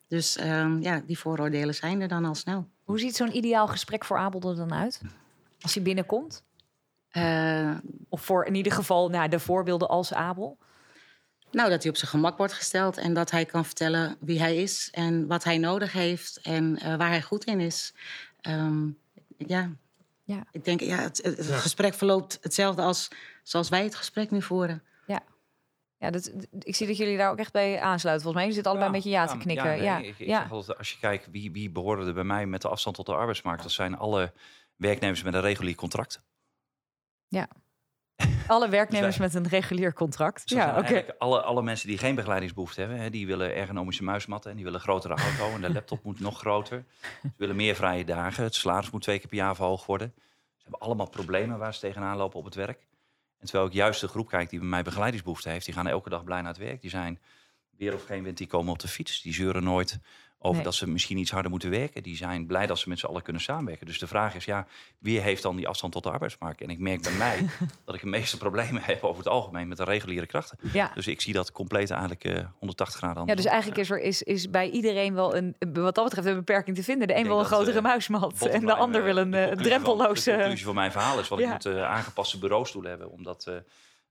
[0.07, 2.67] Dus um, ja, die vooroordelen zijn er dan al snel.
[2.83, 5.01] Hoe ziet zo'n ideaal gesprek voor Abel er dan uit?
[5.61, 6.43] Als hij binnenkomt?
[7.13, 7.77] Uh,
[8.09, 10.57] of voor in ieder geval nou, de voorbeelden als Abel?
[11.51, 14.57] Nou, dat hij op zijn gemak wordt gesteld en dat hij kan vertellen wie hij
[14.57, 17.93] is en wat hij nodig heeft en uh, waar hij goed in is.
[18.41, 18.97] Um,
[19.37, 19.71] ja.
[20.23, 21.57] ja, ik denk, ja, het, het ja.
[21.57, 23.07] gesprek verloopt hetzelfde als
[23.43, 24.83] zoals wij het gesprek nu voeren.
[25.05, 25.21] Ja.
[25.97, 28.23] Ja, dat, ik zie dat jullie daar ook echt bij aansluiten.
[28.23, 29.83] Volgens mij, jullie zitten allebei ja, een beetje ja te knikken.
[29.83, 32.45] Ja, nee, ik, ik zeg altijd, als je kijkt wie, wie behoren er bij mij
[32.45, 34.33] met de afstand tot de arbeidsmarkt, dat zijn alle
[34.75, 36.21] werknemers met een regulier contract.
[37.27, 37.47] Ja.
[38.47, 40.49] Alle werknemers met een regulier contract.
[40.49, 40.77] Dus ja.
[40.77, 41.13] Okay.
[41.17, 44.79] Alle, alle mensen die geen begeleidingsbehoefte hebben, hè, die willen ergonomische muismatten en die willen
[44.79, 46.85] grotere auto en de laptop moet nog groter.
[47.21, 50.13] Ze willen meer vrije dagen, het salaris moet twee keer per jaar verhoogd worden.
[50.55, 52.87] Ze hebben allemaal problemen waar ze tegenaan lopen op het werk.
[53.39, 56.09] En terwijl ik juist de groep kijk die bij mij begeleidingsbehoefte heeft, die gaan elke
[56.09, 56.81] dag blij naar het werk.
[56.81, 57.19] Die zijn
[57.77, 59.21] weer of geen wind, die komen op de fiets.
[59.21, 59.99] Die zeuren nooit
[60.39, 60.63] over nee.
[60.63, 62.03] dat ze misschien iets harder moeten werken.
[62.03, 63.85] Die zijn blij dat ze met z'n allen kunnen samenwerken.
[63.85, 64.67] Dus de vraag is, ja,
[64.99, 66.61] wie heeft dan die afstand tot de arbeidsmarkt?
[66.61, 67.45] En ik merk bij mij
[67.85, 70.57] dat ik de meeste problemen heb over het algemeen met de reguliere krachten.
[70.73, 70.91] Ja.
[70.93, 74.23] Dus ik zie dat compleet eigenlijk uh, 180 graden Ja, dus eigenlijk is er is,
[74.23, 77.07] is bij iedereen wel een, wat dat betreft, een beperking te vinden.
[77.07, 80.23] De een wil een grotere uh, muismat en de ander wil een uh, drempelloze...
[80.23, 81.45] Van, de conclusie van mijn verhaal is, wat ja.
[81.45, 83.51] ik moet aangepaste bureaustoelen hebben, omdat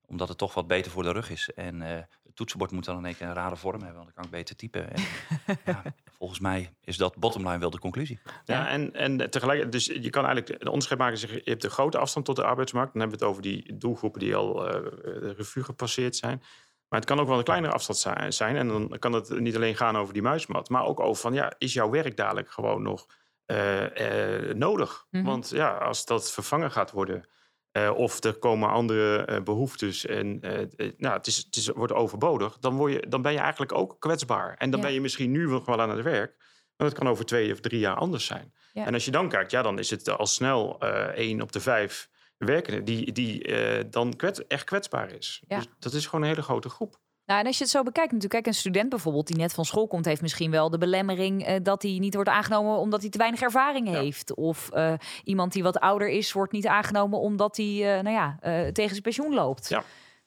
[0.07, 1.51] omdat het toch wat beter voor de rug is.
[1.55, 4.15] En uh, het toetsenbord moet dan in één keer een rare vorm hebben, want dan
[4.15, 4.93] kan ik beter typen.
[4.93, 5.03] En,
[5.65, 5.83] ja,
[6.19, 8.21] volgens mij is dat bottomline wel de conclusie.
[8.25, 11.21] Ja, ja, en, en tegelijk, dus je kan eigenlijk de onderscheid maken.
[11.21, 12.93] Je hebt een grote afstand tot de arbeidsmarkt.
[12.93, 16.43] Dan hebben we het over die doelgroepen die al uh, de revue gepasseerd zijn.
[16.89, 18.57] Maar het kan ook wel een kleinere afstand zijn.
[18.57, 21.53] En dan kan het niet alleen gaan over die muismat, maar ook over van ja,
[21.59, 23.07] is jouw werk dadelijk gewoon nog
[23.47, 25.07] uh, nodig?
[25.11, 25.29] Mm -hmm.
[25.29, 27.29] Want ja, als dat vervangen gaat worden.
[27.77, 31.93] Uh, of er komen andere uh, behoeftes en uh, nou, het, is, het is, wordt
[31.93, 34.55] overbodig, dan, word je, dan ben je eigenlijk ook kwetsbaar.
[34.59, 34.87] En dan ja.
[34.87, 36.37] ben je misschien nu nog wel aan het werk,
[36.77, 38.53] maar dat kan over twee of drie jaar anders zijn.
[38.73, 38.87] Ja.
[38.87, 40.81] En als je dan kijkt, ja, dan is het al snel
[41.15, 45.43] één op de vijf werkenden die, die dan kwets, echt kwetsbaar is.
[45.49, 45.57] Ja.
[45.57, 46.99] Dus dat is gewoon een hele grote groep.
[47.27, 49.65] Nou, en als je het zo bekijkt, natuurlijk, kijk, een student bijvoorbeeld die net van
[49.65, 53.11] school komt, heeft misschien wel de belemmering uh, dat hij niet wordt aangenomen omdat hij
[53.11, 54.01] te weinig ervaring ja.
[54.01, 54.35] heeft.
[54.35, 54.93] Of uh,
[55.25, 58.39] iemand die wat ouder is, wordt niet aangenomen omdat hij, uh, nou ja,
[58.73, 59.69] tegen zijn pensioen loopt.
[59.69, 59.83] Ja.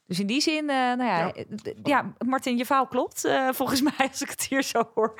[0.05, 1.33] Dus in die zin, nou ja,
[1.83, 2.13] ja.
[2.25, 5.13] Martin, je verhaal klopt volgens mij als ik het hier zo hoor.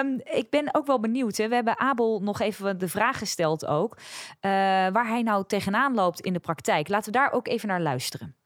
[0.00, 1.36] Um, ik ben ook wel benieuwd.
[1.36, 1.48] Hè.
[1.48, 3.96] We hebben Abel nog even de vraag gesteld ook,
[4.40, 6.88] waar hij nou tegenaan loopt in de praktijk.
[6.88, 8.39] Laten we daar ook even naar luisteren.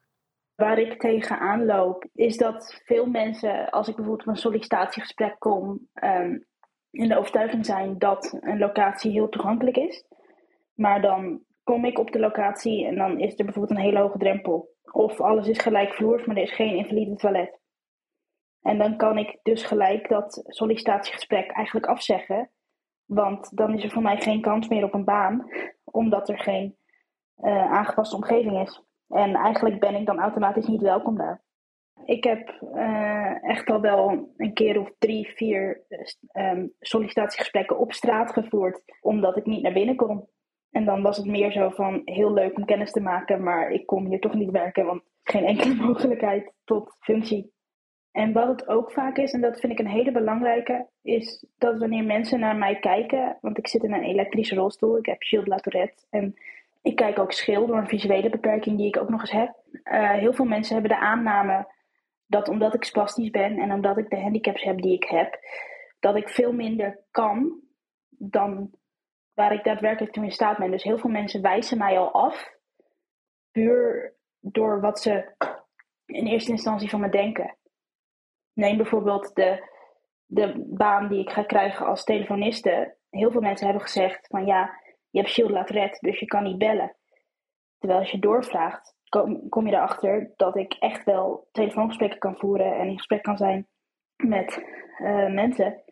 [0.55, 5.89] Waar ik tegenaan loop, is dat veel mensen, als ik bijvoorbeeld op een sollicitatiegesprek kom,
[6.03, 6.47] um,
[6.91, 10.05] in de overtuiging zijn dat een locatie heel toegankelijk is.
[10.75, 14.19] Maar dan kom ik op de locatie en dan is er bijvoorbeeld een hele hoge
[14.19, 14.69] drempel.
[14.93, 17.61] Of alles is gelijkvloers, maar er is geen invalide toilet.
[18.63, 22.51] En dan kan ik dus gelijk dat sollicitatiegesprek eigenlijk afzeggen.
[23.05, 25.51] Want dan is er voor mij geen kans meer op een baan,
[25.85, 26.77] omdat er geen
[27.37, 28.84] uh, aangepaste omgeving is.
[29.09, 31.43] En eigenlijk ben ik dan automatisch niet welkom daar.
[32.05, 35.85] Ik heb uh, echt al wel een keer of drie, vier
[36.33, 40.29] um, sollicitatiegesprekken op straat gevoerd, omdat ik niet naar binnen kon.
[40.71, 43.87] En dan was het meer zo van heel leuk om kennis te maken, maar ik
[43.87, 47.53] kom hier toch niet werken, want geen enkele mogelijkheid tot functie.
[48.11, 51.79] En wat het ook vaak is, en dat vind ik een hele belangrijke, is dat
[51.79, 55.47] wanneer mensen naar mij kijken, want ik zit in een elektrische rolstoel, ik heb Shield
[55.47, 56.35] La Tourette en
[56.85, 59.55] ik kijk ook schil door een visuele beperking die ik ook nog eens heb.
[59.85, 61.73] Uh, heel veel mensen hebben de aanname
[62.27, 65.39] dat omdat ik spastisch ben en omdat ik de handicaps heb die ik heb,
[65.99, 67.61] dat ik veel minder kan
[68.09, 68.71] dan
[69.35, 70.71] waar ik daadwerkelijk toe in staat ben.
[70.71, 72.51] Dus heel veel mensen wijzen mij al af,
[73.51, 75.35] puur door wat ze
[76.07, 77.57] in eerste instantie van me denken.
[78.53, 79.69] Neem bijvoorbeeld de,
[80.27, 82.97] de baan die ik ga krijgen als telefoniste.
[83.11, 84.83] Heel veel mensen hebben gezegd van ja,
[85.15, 86.97] je hebt Shield laat dus je kan niet bellen.
[87.79, 92.77] Terwijl als je doorvraagt, kom, kom je erachter dat ik echt wel telefoongesprekken kan voeren
[92.77, 93.67] en in gesprek kan zijn
[94.17, 94.65] met
[94.99, 95.83] uh, mensen.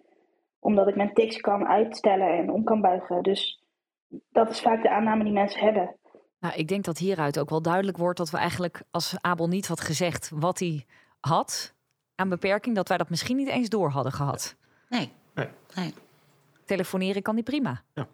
[0.58, 3.22] Omdat ik mijn tics kan uitstellen en om kan buigen.
[3.22, 3.62] Dus
[4.30, 5.96] dat is vaak de aanname die mensen hebben.
[6.38, 9.66] Nou, ik denk dat hieruit ook wel duidelijk wordt dat we eigenlijk, als Abel niet
[9.66, 10.86] had gezegd wat hij
[11.20, 11.74] had
[12.14, 14.56] aan beperking, dat wij dat misschien niet eens door hadden gehad.
[14.88, 15.12] Nee.
[15.34, 15.48] nee.
[15.74, 15.94] nee.
[16.64, 17.82] Telefoneren kan die prima.
[17.94, 18.08] Ja.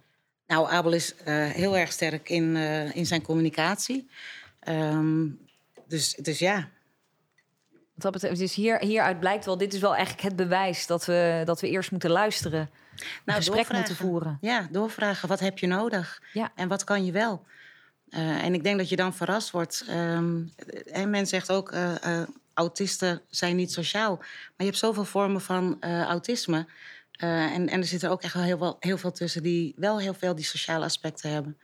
[0.48, 4.08] Nou, Abel is uh, heel erg sterk in, uh, in zijn communicatie.
[4.68, 5.38] Um,
[5.86, 6.68] dus, dus ja.
[7.94, 11.42] Dat betreft, dus hier, hieruit blijkt wel, dit is wel eigenlijk het bewijs dat we,
[11.44, 12.70] dat we eerst moeten luisteren.
[13.24, 14.38] Nou, gesprek moeten voeren.
[14.40, 15.28] Ja, doorvragen.
[15.28, 16.22] Wat heb je nodig?
[16.32, 16.52] Ja.
[16.54, 17.44] En wat kan je wel?
[18.10, 19.84] Uh, en ik denk dat je dan verrast wordt.
[19.90, 20.52] Um,
[20.92, 21.74] en men zegt ook,
[22.54, 24.16] autisten zijn niet sociaal.
[24.16, 26.66] Maar je hebt zoveel vormen van autisme.
[27.24, 30.00] Uh, en, en er zitten ook echt wel heel, veel, heel veel tussen die wel
[30.00, 31.58] heel veel die sociale aspecten hebben.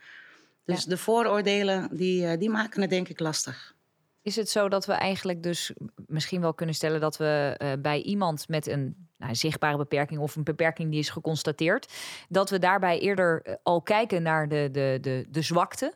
[0.65, 3.75] Dus de vooroordelen, die, uh, die maken het denk ik lastig.
[4.21, 5.73] Is het zo dat we eigenlijk dus
[6.07, 10.35] misschien wel kunnen stellen dat we uh, bij iemand met een nou, zichtbare beperking of
[10.35, 11.93] een beperking die is geconstateerd,
[12.29, 15.93] dat we daarbij eerder al kijken naar de, de, de, de zwakte.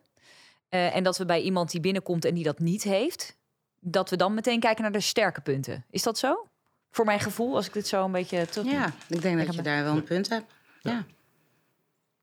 [0.69, 3.37] en dat we bij iemand die binnenkomt en die dat niet heeft,
[3.79, 5.85] dat we dan meteen kijken naar de sterke punten.
[5.89, 6.48] Is dat zo?
[6.91, 8.71] Voor mijn gevoel, als ik dit zo een beetje terug.
[8.71, 10.53] Ja, ik denk dat je daar wel een punt hebt.
[10.81, 11.05] Ja.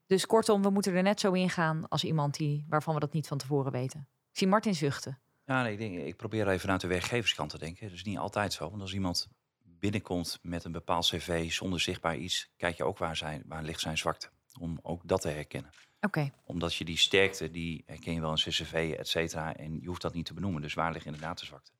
[0.06, 3.12] Dus kortom, we moeten er net zo in gaan als iemand die, waarvan we dat
[3.12, 4.08] niet van tevoren weten.
[4.30, 5.18] Ik zie Martin zuchten.
[5.44, 7.86] Ja, nee, ik, denk, ik probeer even naar de werkgeverskant te denken.
[7.86, 8.70] Dat is niet altijd zo.
[8.70, 9.28] Want als iemand
[9.62, 13.80] binnenkomt met een bepaald cv zonder zichtbaar iets, kijk je ook waar, zijn, waar ligt
[13.80, 14.28] zijn zwakte.
[14.60, 15.70] Om ook dat te herkennen.
[16.00, 16.30] Oké.
[16.44, 19.56] Omdat je die sterkte, die herken je wel in CCV, et cetera.
[19.56, 20.62] En je hoeft dat niet te benoemen.
[20.62, 21.70] Dus waar ligt inderdaad de zwakte?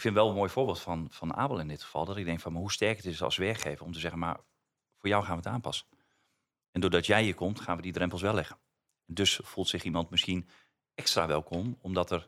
[0.00, 2.04] Ik vind wel een mooi voorbeeld van, van Abel in dit geval.
[2.04, 4.40] Dat ik denk van maar hoe sterk het is als werkgever om te zeggen, maar
[4.98, 5.86] voor jou gaan we het aanpassen.
[6.70, 8.58] En doordat jij hier komt, gaan we die drempels wel leggen.
[9.06, 10.48] Dus voelt zich iemand misschien
[10.94, 12.22] extra welkom, omdat er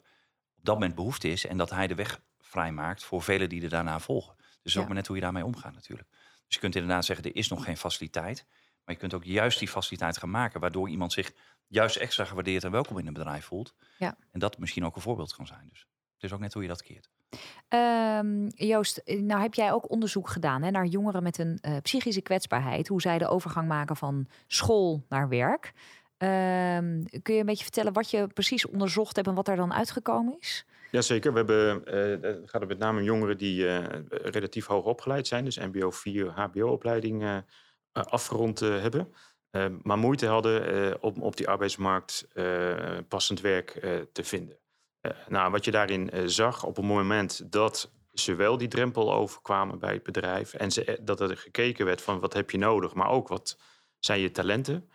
[0.57, 3.69] op dat moment behoefte is en dat hij de weg vrijmaakt voor velen die er
[3.69, 4.37] daarna volgen.
[4.63, 6.09] Dus ook maar net hoe je daarmee omgaat natuurlijk.
[6.47, 8.47] Dus je kunt inderdaad zeggen, er is nog geen faciliteit.
[8.85, 11.33] Maar je kunt ook juist die faciliteit gaan maken, waardoor iemand zich
[11.67, 13.75] juist extra gewaardeerd en welkom in een bedrijf voelt.
[13.99, 14.17] Ja.
[14.31, 15.69] En dat misschien ook een voorbeeld kan zijn.
[15.69, 17.11] Dus het is ook net hoe je dat keert.
[17.75, 21.77] Um, Joost, eh, nou heb jij ook onderzoek gedaan hè, naar jongeren met een uh,
[21.83, 22.89] psychische kwetsbaarheid.
[22.89, 25.73] Hoe zij de overgang maken van school naar werk.
[26.19, 29.73] Um, kun je een beetje vertellen wat je precies onderzocht hebt en wat er dan
[29.73, 30.67] uitgekomen is?
[30.91, 31.83] Jazeker, we hebben,
[32.23, 35.45] het gaat met name jongeren die uh, relatief hoog opgeleid zijn.
[35.45, 37.43] Dus mbo 4, hbo-opleiding
[37.93, 39.13] afgerond hebben.
[39.83, 42.29] maar moeite hadden om op die arbeidsmarkt
[43.09, 43.71] passend werk
[44.13, 44.62] te vinden.
[45.03, 49.15] Eh, nou, wat je daarin eh, zag op het moment dat ze wel die drempel
[49.15, 52.59] overkwamen bij het bedrijf en ze, eh, dat er gekeken werd van wat heb je
[52.59, 53.59] nodig, maar ook wat
[53.99, 54.91] zijn je talenten.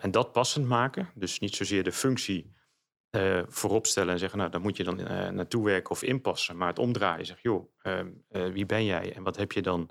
[0.00, 1.10] en dat passend maken.
[1.14, 2.52] Dus niet zozeer de functie
[3.16, 4.96] uh, voorop stellen en zeggen, nou, daar moet je dan
[5.34, 6.56] naartoe werken of inpassen.
[6.56, 9.90] Maar het omdraaien, zeg, joh, ehm, wie ben jij en wat heb je dan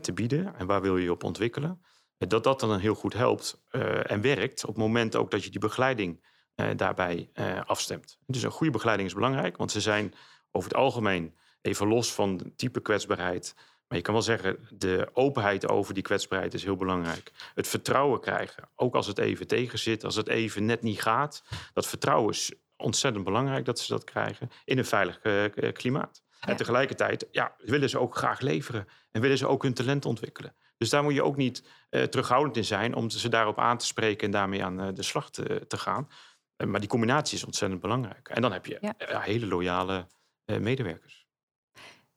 [0.00, 1.84] te bieden en waar wil je je op ontwikkelen?
[2.18, 3.62] dat dat dan heel goed helpt
[4.06, 6.33] en werkt op het moment ook dat je die begeleiding uh,
[6.76, 8.18] daarbij uh, afstemt.
[8.26, 10.14] Dus een goede begeleiding is belangrijk, want ze zijn
[10.50, 13.54] over het algemeen even los van type kwetsbaarheid.
[13.88, 17.32] Maar je kan wel zeggen, de openheid over die kwetsbaarheid is heel belangrijk.
[17.54, 21.42] Het vertrouwen krijgen, ook als het even tegen zit, als het even net niet gaat.
[21.72, 26.22] Dat vertrouwen is ontzettend belangrijk dat ze dat krijgen in een veilig uh, klimaat.
[26.40, 30.54] En tegelijkertijd ja, willen ze ook graag leveren en willen ze ook hun talent ontwikkelen.
[30.76, 34.26] Dus daar moet je ook niet terughoudend in zijn om ze daarop aan te spreken
[34.26, 36.08] en daarmee aan de slag te, te gaan.
[36.56, 38.28] Eh, maar die combinatie is ontzettend belangrijk.
[38.28, 39.20] En dan heb je ja.
[39.20, 40.06] hele loyale
[40.46, 41.26] uh, medewerkers.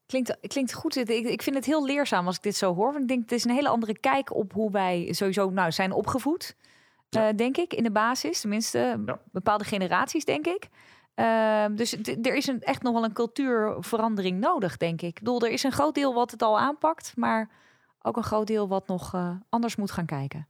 [0.05, 0.95] Klinkt, klinkt goed.
[0.95, 2.91] Ik, ik vind het heel leerzaam als ik dit zo hoor.
[2.91, 5.91] Want ik denk, het is een hele andere kijk op hoe wij sowieso nou, zijn
[5.91, 6.55] opgevoed.
[7.17, 8.41] Uh, denk ik, in de basis.
[8.41, 10.67] Tenminste, bepaalde generaties, denk ik.
[11.15, 15.07] Uh, dus er is een, echt nog wel een cultuurverandering nodig, denk ik.
[15.07, 17.49] Ik bedoel, er is een groot deel wat het al aanpakt, maar
[18.01, 20.47] ook een groot deel wat nog uh, anders moet gaan kijken.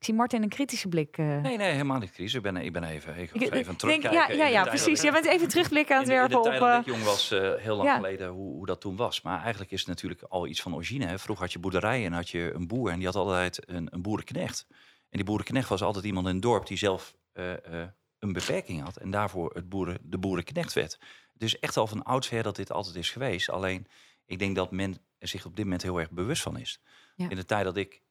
[0.00, 1.16] Ik zie Martin een kritische blik.
[1.18, 1.26] eh.
[1.26, 2.34] Nee, nee, helemaal niet crisis.
[2.34, 4.36] Ik ben, ik ben even, ik even ik denk- terugkijken.
[4.36, 5.00] ja, ja, precies.
[5.02, 6.58] Je bent even terugblikken aan het de- in werpen de op...
[6.58, 7.94] tijd dat eh, ik jong was, eh, heel lang ja.
[7.96, 9.22] geleden, hoe, hoe dat toen was.
[9.22, 11.06] Maar eigenlijk is het natuurlijk al iets van origine.
[11.06, 11.18] Hè.
[11.18, 14.02] Vroeger had je boerderijen en had je een boer en die had altijd een, een
[14.02, 14.66] boerenknecht.
[15.10, 18.82] En die boerenknecht was altijd iemand in het dorp die zelf eh, eh, een beperking
[18.82, 18.96] had.
[18.96, 20.98] En daarvoor het boeren, de boerenknecht werd.
[21.34, 23.50] Dus echt al van oudsher dat dit altijd is geweest.
[23.50, 23.86] Alleen,
[24.26, 26.80] ik denk dat men zich op dit moment heel erg bewust van is.
[27.16, 27.28] Ja.
[27.28, 28.09] In de tijd dat ik eh, eh, eh, eh,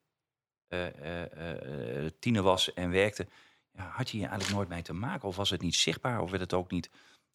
[2.19, 3.27] tiener was en werkte,
[3.73, 5.27] ja, had je hier eigenlijk nooit mee te maken.
[5.27, 6.89] Of was het niet zichtbaar, of werd het ook niet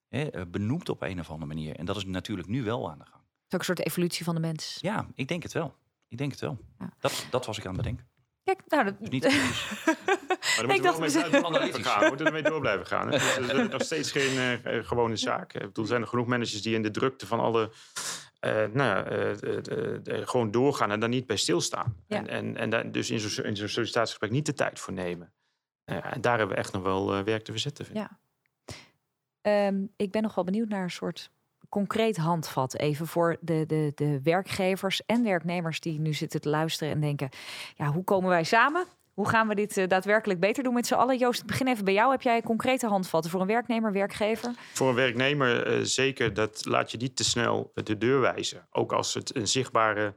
[0.08, 1.76] hè, eh, benoemd op een of andere manier.
[1.76, 3.22] En dat is natuurlijk nu wel aan de gang.
[3.22, 4.78] Het is ook een soort evolutie van de mens.
[4.80, 5.74] Ja, ik denk het wel.
[6.08, 6.58] Ik denk het wel.
[6.78, 6.92] Ja.
[6.98, 8.08] Dat, dat was ik aan het bedenken.
[8.44, 9.22] Kijk, nou, dat, Dus niet
[10.56, 12.00] Maar Ik moeten we we wel mee blijven gaan.
[12.00, 13.06] We moeten ermee door blijven gaan.
[13.06, 13.10] hè.
[13.10, 15.52] Dus, Het is nog steeds geen eh, eh, gewone zaak.
[15.52, 17.70] Ik bedoel, er zijn er genoeg managers die in de drukte van alle...
[18.44, 21.96] eh, nou eh, de- gewoon doorgaan en daar niet bij stilstaan.
[22.06, 22.16] Ja.
[22.16, 25.32] En, en, en daar dus in zo'n in zo'n sollicitatiegesprek niet de tijd voor nemen.
[25.84, 27.84] En daar hebben we echt nog wel eh, werk te verzetten.
[27.84, 27.98] Vind.
[27.98, 28.18] Ja.
[29.40, 31.30] Ehm, ik ben nog wel benieuwd naar een soort
[31.68, 32.74] concreet handvat.
[32.76, 37.28] Even voor de, de, de werkgevers en werknemers die nu zitten te luisteren en denken:
[37.74, 38.86] ja, hoe komen wij samen?
[39.14, 41.18] Hoe gaan we dit eh, daadwerkelijk beter doen met z'n allen?
[41.18, 42.10] Joost, ik begin even bij jou.
[42.10, 44.50] Heb jij concrete handvatten voor een werknemer, werkgever?
[44.72, 48.66] Voor een werknemer eh, zeker, dat laat je niet te snel de deur wijzen.
[48.70, 50.14] Ook als het een zichtbare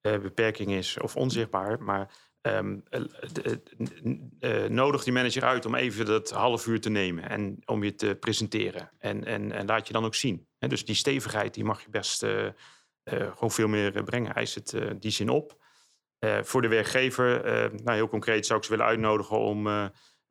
[0.00, 1.82] eh, beperking is of onzichtbaar.
[1.82, 3.00] Maar ehm, eh,
[3.42, 7.84] eh, eh, nodig die manager uit om even dat half uur te nemen en om
[7.84, 8.90] je te presenteren.
[8.98, 10.46] En, en, en laat je dan ook zien.
[10.58, 12.24] Dus die stevigheid die mag je best
[13.04, 14.32] gewoon veel meer brengen.
[14.34, 15.64] Het eh, die zin op.
[16.18, 19.66] Eh, voor de werkgever, eh, nou heel concreet zou ik ze willen uitnodigen om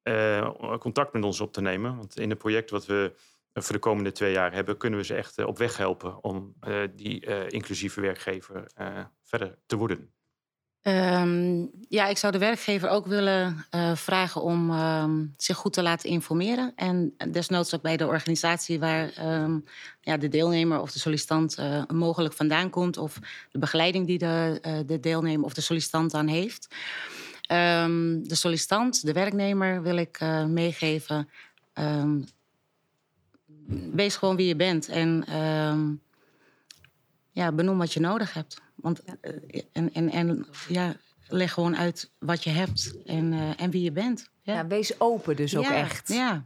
[0.01, 1.97] eh, contact met ons op te nemen.
[1.97, 3.13] Want in het project wat we
[3.53, 6.55] voor de komende twee jaar hebben, kunnen we ze echt op weg helpen om
[6.95, 8.65] die inclusieve werkgever
[9.23, 10.14] verder te worden.
[10.85, 15.81] Ehm, ja, ik zou de werkgever ook willen eh, vragen om ehm, zich goed te
[15.81, 16.73] laten informeren.
[16.75, 19.59] En desnoods ook bij de organisatie waar ehm,
[20.01, 22.97] ja, de deelnemer of de sollicitant eh, mogelijk vandaan komt.
[22.97, 23.19] Of
[23.51, 26.67] de begeleiding die de, eh, de deelnemer of de sollicitant aan heeft.
[27.47, 31.29] De sollicitant, de werknemer, wil ik meegeven.
[33.93, 34.89] wees gewoon wie je bent.
[34.89, 35.23] En
[37.35, 38.61] ja, benoem wat je nodig hebt.
[38.75, 40.93] Want, eh, en, en, en ja,
[41.27, 44.29] leg gewoon uit wat je hebt en, eh, en wie je bent.
[44.41, 44.53] Ja.
[44.53, 46.07] Ja, wees open dus ook Ja, echt.
[46.07, 46.45] Ja,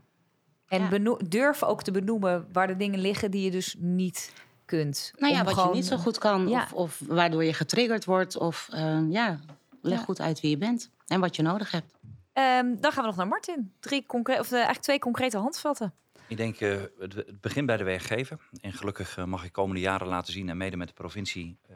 [0.68, 4.34] En beno- durf ook te benoemen waar de dingen liggen die je dus niet
[4.66, 5.12] kunt.
[5.18, 6.48] nou ja, wat gewoon- je niet zo goed kan.
[6.48, 8.38] Of, of waardoor je getriggerd wordt.
[8.38, 9.40] Of ehm, ja,
[9.82, 11.94] leg goed uit wie je bent en wat je nodig hebt.
[12.34, 13.72] Ehm, dan gaan we nog naar Martin.
[13.80, 15.94] Drie concre- of, eh, eigenlijk twee concrete handvatten.
[16.30, 18.40] Ik denk, eh, het, het begint bij de werkgever.
[18.62, 21.76] En gelukkig eh, mag ik komende jaren laten zien en mede met de provincie eh,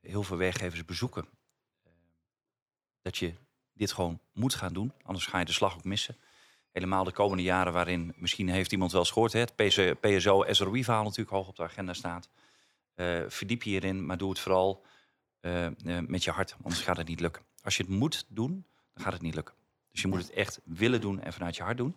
[0.00, 1.28] heel veel werkgevers bezoeken.
[3.02, 3.34] dat je
[3.72, 6.16] dit gewoon moet gaan doen, anders ga je de slag ook missen.
[6.72, 10.44] Helemaal de komende jaren waarin, misschien heeft iemand wel eens gehoord, hè, het PC, PSO,
[10.48, 12.28] SROI-verhaal natuurlijk hoog op de agenda staat.
[13.28, 14.84] Verdiep je hierin, maar doe het vooral
[16.06, 17.42] met je hart, anders gaat het niet lukken.
[17.62, 19.54] Als je het moet doen, dan gaat het niet lukken.
[19.90, 21.96] Dus je moet het echt willen doen en vanuit je hart doen.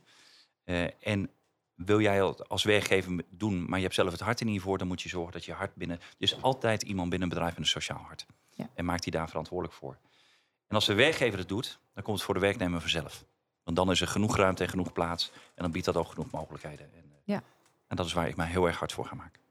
[0.99, 1.29] En
[1.77, 4.87] wil jij als werkgever doen, maar je hebt zelf het hart er niet voor, dan
[4.87, 5.97] moet je zorgen dat je hart binnen.
[5.99, 8.25] Er is altijd iemand binnen een bedrijf met een sociaal hart.
[8.49, 8.69] Ja.
[8.73, 9.97] En maakt die daar verantwoordelijk voor.
[10.67, 13.25] En als de werkgever het doet, dan komt het voor de werknemer vanzelf.
[13.63, 15.31] Want dan is er genoeg ruimte en genoeg plaats.
[15.55, 16.93] En dan biedt dat ook genoeg mogelijkheden.
[16.93, 17.43] En, eh, Ja.
[17.87, 19.41] en dat is waar ik mij heel erg hard voor ga maken.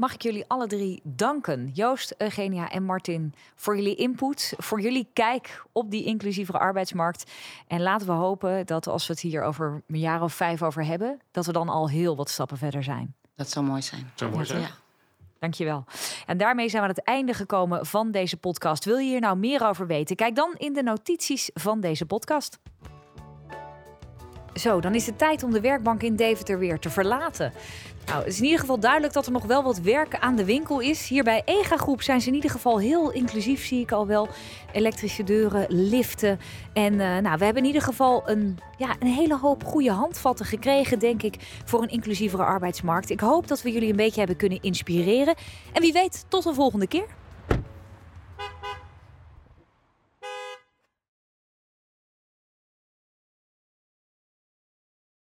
[0.00, 5.08] Mag ik jullie alle drie danken, Joost, Eugenia en Martin, voor jullie input, voor jullie
[5.12, 7.30] kijk op die inclusievere arbeidsmarkt.
[7.66, 10.84] En laten we hopen dat als we het hier over een jaar of vijf over
[10.84, 13.14] hebben, dat we dan al heel wat stappen verder zijn.
[13.34, 14.10] Dat zou mooi zijn.
[14.14, 14.60] Zo mooi zijn.
[14.60, 14.70] Ja.
[15.38, 15.84] Dankjewel.
[16.26, 18.84] En daarmee zijn we aan het einde gekomen van deze podcast.
[18.84, 20.16] Wil je hier nou meer over weten?
[20.16, 22.58] Kijk dan in de notities van deze podcast.
[24.54, 27.52] Zo, dan is het tijd om de werkbank in Deventer weer te verlaten.
[28.06, 30.44] Nou, het is in ieder geval duidelijk dat er nog wel wat werk aan de
[30.44, 31.08] winkel is.
[31.08, 34.28] Hier bij EGA Groep zijn ze in ieder geval heel inclusief, zie ik al wel.
[34.72, 36.38] Elektrische deuren, liften.
[36.72, 40.46] En eh, nou, we hebben in ieder geval een, ja, een hele hoop goede handvatten
[40.46, 43.10] gekregen, denk ik, voor een inclusievere arbeidsmarkt.
[43.10, 45.34] Ik hoop dat we jullie een beetje hebben kunnen inspireren.
[45.72, 47.06] En wie weet, tot een volgende keer.